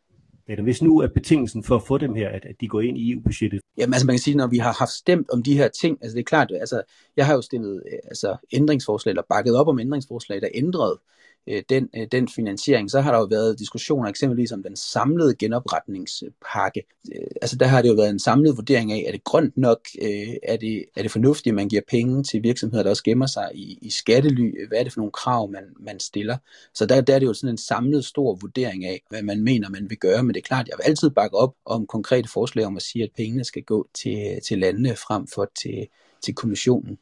Eller 0.49 0.63
hvis 0.63 0.83
nu 0.83 0.99
er 0.99 1.07
betingelsen 1.07 1.63
for 1.63 1.77
at 1.77 1.83
få 1.83 1.99
dem 1.99 2.15
her, 2.15 2.29
at, 2.29 2.45
at 2.45 2.61
de 2.61 2.69
går 2.69 2.81
ind 2.81 2.99
i 2.99 3.13
EU-budgettet? 3.13 3.61
Jamen 3.77 3.95
altså 3.95 4.07
man 4.07 4.15
kan 4.15 4.21
sige, 4.21 4.37
når 4.37 4.47
vi 4.47 4.59
har 4.59 4.73
haft 4.73 4.91
stemt 4.91 5.31
om 5.31 5.43
de 5.43 5.57
her 5.57 5.69
ting, 5.69 5.99
altså 6.03 6.15
det 6.15 6.21
er 6.21 6.25
klart, 6.25 6.53
altså 6.61 6.83
jeg 7.17 7.27
har 7.27 7.35
jo 7.35 7.43
stillet 7.43 7.83
øh, 7.93 7.99
altså, 8.05 8.37
ændringsforslag, 8.53 9.11
eller 9.11 9.23
bakket 9.29 9.57
op 9.57 9.69
om 9.69 9.79
ændringsforslag, 9.79 10.41
der 10.41 10.49
ændrede 10.55 11.01
øh, 11.49 11.63
den, 11.69 11.89
øh, 11.97 12.07
den 12.13 12.29
finansiering. 12.29 12.91
Så 12.91 13.01
har 13.01 13.13
der 13.13 13.19
jo 13.19 13.25
været 13.25 13.59
diskussioner 13.59 14.09
eksempelvis 14.09 14.53
om 14.53 14.63
den 14.63 14.77
samlede 14.77 15.35
genopretningspakke. 15.35 16.83
Øh, 17.15 17.27
altså 17.43 17.57
der 17.57 17.67
har 17.67 17.83
det 17.83 17.89
jo 17.89 17.95
været 17.95 18.11
en 18.11 18.19
samlet 18.19 18.57
vurdering 18.57 18.93
af, 18.93 19.05
er 19.07 19.13
det 19.13 19.25
grønt 19.25 19.57
nok? 19.57 19.81
Øh, 20.03 20.35
er, 20.43 20.57
det, 20.57 20.85
er 20.97 21.03
det 21.03 21.11
fornuftigt, 21.11 21.53
at 21.53 21.55
man 21.55 21.69
giver 21.69 21.83
penge 21.89 22.23
til 22.23 22.43
virksomheder, 22.43 22.83
der 22.83 22.91
også 22.91 23.05
gemmer 23.05 23.27
sig 23.27 23.51
i, 23.55 23.79
i 23.83 23.91
skattely? 23.91 24.67
Hvad 24.69 24.79
er 24.79 24.83
det 24.83 24.93
for 24.93 25.01
nogle 25.01 25.13
krav, 25.13 25.51
man, 25.51 25.65
man 25.81 26.01
stiller? 26.01 26.37
Så 26.75 26.87
der, 26.87 27.01
der 27.01 27.15
er 27.15 27.19
det 27.19 27.27
jo 27.27 27.35
sådan 27.35 27.55
en 27.55 27.59
samlet 27.59 28.05
stor 28.05 28.35
vurdering 28.41 28.85
af, 28.85 29.03
hvad 29.09 29.23
man 29.23 29.43
mener, 29.43 29.69
man 29.69 29.91
vil 29.91 29.99
gøre. 29.99 30.23
Men 30.23 30.35
det 30.35 30.41
er 30.41 30.47
klart, 30.47 30.69
jeg 30.69 30.77
vil 30.79 30.91
altid 30.91 31.11
bakke 31.11 31.37
op 31.37 31.55
om 31.65 31.87
konkrete 31.87 32.29
forslag 32.29 32.67
om 32.67 32.77
at 32.77 32.83
sige, 32.83 33.05
at 33.05 33.11
pengene 33.17 33.45
skal 33.45 33.63
gå 33.63 33.89
til, 33.95 34.41
til 34.47 34.59
landene 34.59 34.97
frem 34.97 35.27
for 35.27 35.51
til, 35.63 35.87
til 36.23 36.35
kommissionen. 36.35 36.99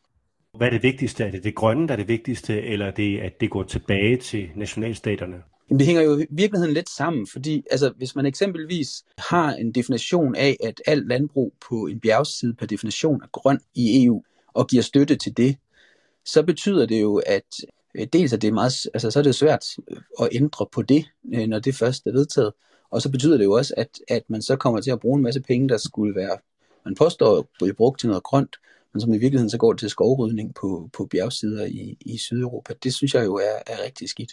Hvad 0.56 0.66
er 0.66 0.70
det 0.70 0.82
vigtigste? 0.82 1.24
Er 1.24 1.30
det 1.30 1.44
det 1.44 1.54
grønne, 1.54 1.88
der 1.88 1.92
er 1.92 1.96
det 1.96 2.08
vigtigste, 2.08 2.62
eller 2.62 2.86
er 2.86 2.90
det, 2.90 3.18
at 3.18 3.40
det 3.40 3.50
går 3.50 3.62
tilbage 3.62 4.16
til 4.16 4.50
nationalstaterne? 4.54 5.36
Jamen, 5.70 5.78
det 5.78 5.86
hænger 5.86 6.02
jo 6.02 6.18
i 6.18 6.26
virkeligheden 6.30 6.74
lidt 6.74 6.88
sammen, 6.88 7.26
fordi 7.26 7.62
altså, 7.70 7.92
hvis 7.96 8.16
man 8.16 8.26
eksempelvis 8.26 9.04
har 9.18 9.52
en 9.52 9.72
definition 9.72 10.34
af, 10.34 10.56
at 10.64 10.82
alt 10.86 11.08
landbrug 11.08 11.52
på 11.68 11.86
en 11.86 12.00
bjergside 12.00 12.54
per 12.54 12.66
definition 12.66 13.22
er 13.22 13.26
grøn 13.32 13.60
i 13.74 14.04
EU, 14.04 14.22
og 14.54 14.66
giver 14.66 14.82
støtte 14.82 15.16
til 15.16 15.36
det, 15.36 15.56
så 16.24 16.42
betyder 16.42 16.86
det 16.86 17.02
jo, 17.02 17.22
at 17.26 17.44
øh, 17.94 18.06
dels 18.12 18.32
er 18.32 18.36
det 18.36 18.54
meget, 18.54 18.72
altså, 18.94 19.10
så 19.10 19.18
er 19.18 19.22
det 19.22 19.34
svært 19.34 19.64
øh, 19.90 19.96
at 20.20 20.28
ændre 20.32 20.66
på 20.72 20.82
det, 20.82 21.04
øh, 21.34 21.46
når 21.46 21.58
det 21.58 21.74
først 21.74 22.06
er 22.06 22.12
vedtaget, 22.12 22.52
og 22.90 23.02
så 23.02 23.10
betyder 23.10 23.36
det 23.36 23.44
jo 23.44 23.52
også, 23.52 23.74
at, 23.76 23.88
at 24.08 24.22
man 24.28 24.42
så 24.42 24.56
kommer 24.56 24.80
til 24.80 24.90
at 24.90 25.00
bruge 25.00 25.16
en 25.16 25.22
masse 25.22 25.40
penge, 25.40 25.68
der 25.68 25.76
skulle 25.76 26.14
være, 26.14 26.38
man 26.84 26.94
påstår 26.94 27.48
at 27.62 27.76
brugt 27.76 28.00
til 28.00 28.08
noget 28.08 28.22
grønt, 28.22 28.56
men 28.96 29.00
som 29.00 29.12
i 29.12 29.18
virkeligheden 29.18 29.50
så 29.50 29.58
går 29.58 29.72
til 29.72 29.90
skovrydning 29.90 30.54
på, 30.54 30.90
på 30.96 31.08
bjergsider 31.10 31.64
i, 31.64 31.96
i 32.00 32.18
Sydeuropa. 32.18 32.72
Det 32.82 32.94
synes 32.94 33.14
jeg 33.14 33.24
jo 33.24 33.34
er, 33.34 33.58
er 33.66 33.84
rigtig 33.84 34.08
skidt. 34.08 34.32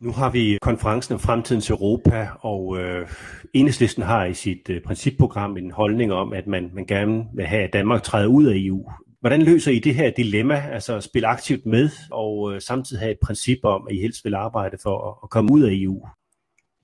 Nu 0.00 0.12
har 0.12 0.30
vi 0.30 0.58
konferencen 0.62 1.14
om 1.14 1.20
fremtidens 1.20 1.70
Europa, 1.70 2.28
og 2.40 2.78
øh, 2.78 3.08
Enhedslisten 3.54 4.02
har 4.02 4.24
i 4.24 4.34
sit 4.34 4.70
øh, 4.70 4.82
principprogram 4.82 5.56
en 5.56 5.70
holdning 5.70 6.12
om, 6.12 6.32
at 6.32 6.46
man, 6.46 6.70
man 6.74 6.86
gerne 6.86 7.24
vil 7.34 7.46
have, 7.46 7.62
at 7.62 7.72
Danmark 7.72 8.02
træder 8.02 8.26
ud 8.26 8.46
af 8.46 8.54
EU. 8.56 8.90
Hvordan 9.20 9.42
løser 9.42 9.72
I 9.72 9.78
det 9.78 9.94
her 9.94 10.10
dilemma, 10.10 10.54
altså 10.72 10.96
at 10.96 11.04
spille 11.04 11.28
aktivt 11.28 11.66
med, 11.66 11.90
og 12.10 12.54
øh, 12.54 12.60
samtidig 12.60 13.00
have 13.00 13.12
et 13.12 13.20
princip 13.22 13.58
om, 13.62 13.86
at 13.90 13.96
I 13.96 14.00
helst 14.00 14.24
vil 14.24 14.34
arbejde 14.34 14.76
for 14.82 15.08
at, 15.08 15.14
at 15.22 15.30
komme 15.30 15.52
ud 15.52 15.62
af 15.62 15.70
EU? 15.72 16.06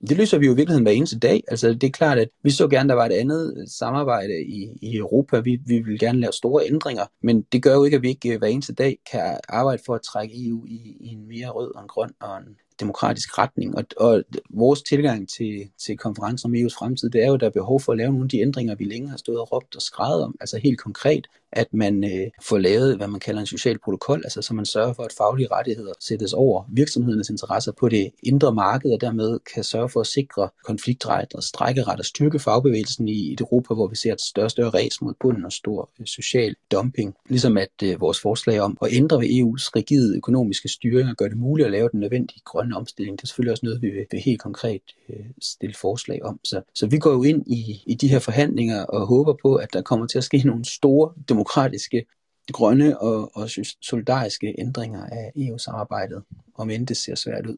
Det 0.01 0.17
løser 0.17 0.37
vi 0.37 0.45
jo 0.45 0.53
i 0.53 0.55
virkeligheden 0.55 0.85
hver 0.85 0.91
eneste 0.91 1.19
dag. 1.19 1.43
Altså, 1.47 1.73
det 1.73 1.83
er 1.83 1.91
klart, 1.91 2.17
at 2.17 2.29
vi 2.43 2.51
så 2.51 2.67
gerne, 2.67 2.87
at 2.87 2.89
der 2.89 2.95
var 2.95 3.05
et 3.05 3.11
andet 3.11 3.65
samarbejde 3.67 4.41
i, 4.45 4.69
i 4.81 4.97
Europa. 4.97 5.39
Vi, 5.39 5.59
vi 5.65 5.79
vil 5.79 5.99
gerne 5.99 6.19
lave 6.19 6.33
store 6.33 6.63
ændringer, 6.65 7.05
men 7.21 7.41
det 7.41 7.63
gør 7.63 7.73
jo 7.73 7.83
ikke, 7.83 7.97
at 7.97 8.03
vi 8.03 8.09
ikke 8.09 8.33
øh, 8.33 8.39
hver 8.39 8.47
eneste 8.47 8.73
dag 8.73 8.97
kan 9.11 9.37
arbejde 9.49 9.81
for 9.85 9.95
at 9.95 10.01
trække 10.01 10.47
EU 10.47 10.65
i, 10.65 10.97
i 10.99 11.07
en 11.07 11.27
mere 11.27 11.49
rød 11.49 11.75
og 11.75 11.81
en 11.81 11.87
grøn 11.87 12.11
og 12.19 12.37
en 12.37 12.55
demokratisk 12.79 13.37
retning. 13.37 13.77
Og, 13.77 13.83
og 13.97 14.23
vores 14.49 14.81
tilgang 14.81 15.29
til, 15.29 15.69
til 15.85 15.97
konferencen 15.97 16.47
om 16.47 16.55
EU's 16.55 16.77
fremtid, 16.79 17.09
det 17.09 17.23
er 17.23 17.27
jo, 17.27 17.33
at 17.33 17.39
der 17.39 17.45
er 17.45 17.51
behov 17.51 17.79
for 17.81 17.91
at 17.91 17.97
lave 17.97 18.11
nogle 18.11 18.25
af 18.25 18.29
de 18.29 18.39
ændringer, 18.39 18.75
vi 18.75 18.83
længe 18.83 19.09
har 19.09 19.17
stået 19.17 19.39
og 19.39 19.51
råbt 19.51 19.75
og 19.75 19.81
skrevet 19.81 20.23
om. 20.23 20.35
Altså 20.41 20.57
helt 20.57 20.79
konkret, 20.79 21.27
at 21.51 21.67
man 21.73 22.03
øh, 22.03 22.27
får 22.41 22.57
lavet, 22.57 22.97
hvad 22.97 23.07
man 23.07 23.19
kalder 23.19 23.41
en 23.41 23.47
social 23.47 23.79
protokol, 23.79 24.21
altså 24.23 24.41
så 24.41 24.53
man 24.53 24.65
sørger 24.65 24.93
for, 24.93 25.03
at 25.03 25.13
faglige 25.17 25.47
rettigheder 25.51 25.93
sættes 25.99 26.33
over 26.33 26.63
virksomhedernes 26.71 27.29
interesser 27.29 27.71
på 27.71 27.89
det 27.89 28.11
indre 28.23 28.53
marked, 28.53 28.91
og 28.91 29.01
dermed 29.01 29.39
kan 29.53 29.63
sørge 29.63 29.89
for 29.89 29.99
at 29.99 30.07
sikre 30.07 30.49
konfliktret 30.65 31.33
og 31.33 31.43
strækkeret 31.43 31.99
og 31.99 32.05
styrke 32.05 32.39
fagbevægelsen 32.39 33.07
i 33.07 33.33
et 33.33 33.39
Europa, 33.39 33.73
hvor 33.73 33.87
vi 33.87 33.95
ser 33.95 34.13
et 34.13 34.21
større 34.21 34.49
større 34.49 34.69
ræs 34.69 35.01
mod 35.01 35.13
bunden 35.19 35.45
og 35.45 35.51
stor 35.51 35.89
øh, 35.99 36.05
social 36.05 36.55
dumping. 36.71 37.15
Ligesom 37.29 37.57
at 37.57 37.83
øh, 37.83 38.01
vores 38.01 38.19
forslag 38.19 38.59
om 38.59 38.77
at 38.81 38.89
ændre 38.91 39.17
ved 39.17 39.27
EU's 39.27 39.71
rigide 39.75 40.17
økonomiske 40.17 40.69
styring 40.69 41.09
og 41.09 41.15
gøre 41.15 41.29
det 41.29 41.37
muligt 41.37 41.65
at 41.65 41.71
lave 41.71 41.89
den 41.91 41.99
nødvendige 41.99 42.41
grønne 42.45 42.68
omstilling, 42.73 43.17
det 43.17 43.23
er 43.23 43.27
selvfølgelig 43.27 43.51
også 43.51 43.65
noget, 43.65 43.81
vi 43.81 43.89
vil, 43.89 44.05
vil 44.11 44.21
helt 44.21 44.41
konkret 44.41 44.81
øh, 45.09 45.25
stille 45.41 45.75
forslag 45.75 46.23
om. 46.23 46.39
Så, 46.43 46.61
så 46.75 46.87
vi 46.87 46.97
går 46.97 47.11
jo 47.11 47.23
ind 47.23 47.47
i, 47.47 47.83
i 47.87 47.95
de 47.95 48.07
her 48.07 48.19
forhandlinger 48.19 48.83
og 48.83 49.07
håber 49.07 49.33
på, 49.41 49.55
at 49.55 49.73
der 49.73 49.81
kommer 49.81 50.07
til 50.07 50.17
at 50.17 50.23
ske 50.23 50.37
nogle 50.51 50.65
store 50.65 51.13
demokratiske, 51.29 52.05
grønne 52.51 53.01
og, 53.01 53.37
og 53.37 53.49
solidariske 53.81 54.55
ændringer 54.57 55.05
af 55.05 55.31
EU-samarbejdet, 55.35 56.23
om 56.55 56.69
end 56.69 56.87
det 56.87 56.97
ser 56.97 57.15
svært 57.15 57.45
ud. 57.45 57.57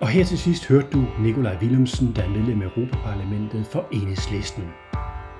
Og 0.00 0.08
her 0.08 0.24
til 0.24 0.38
sidst 0.38 0.64
hørte 0.64 0.86
du 0.92 1.06
Nikolaj 1.20 1.56
Willumsen, 1.62 2.12
der 2.16 2.22
er 2.22 2.28
medlem 2.28 2.62
af 2.62 2.66
Europaparlamentet 2.66 3.66
for 3.66 3.88
Enhedslisten. 3.92 4.64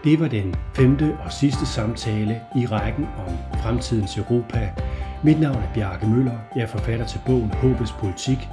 Det 0.04 0.20
var 0.20 0.28
den 0.28 0.54
femte 0.74 1.18
og 1.24 1.32
sidste 1.32 1.66
samtale 1.66 2.40
i 2.56 2.66
rækken 2.66 3.04
om 3.04 3.58
fremtidens 3.58 4.18
Europa. 4.18 4.72
Mit 5.24 5.40
navn 5.40 5.56
er 5.56 5.72
Bjarke 5.74 6.06
Møller. 6.06 6.38
Jeg 6.56 6.62
er 6.62 6.66
forfatter 6.66 7.06
til 7.06 7.20
bogen 7.26 7.50
Håbets 7.54 7.92
Politik. 7.92 8.48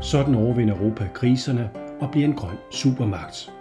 Sådan 0.00 0.34
overvinder 0.34 0.74
Europa 0.74 1.08
kriserne 1.14 1.70
og 2.00 2.10
bliver 2.10 2.26
en 2.26 2.34
grøn 2.34 2.56
supermagt. 2.70 3.52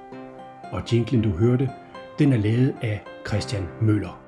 Og 0.71 0.93
jinglen 0.93 1.21
du 1.21 1.29
hørte, 1.29 1.69
den 2.19 2.33
er 2.33 2.37
lavet 2.37 2.75
af 2.81 3.03
Christian 3.27 3.63
Møller. 3.81 4.22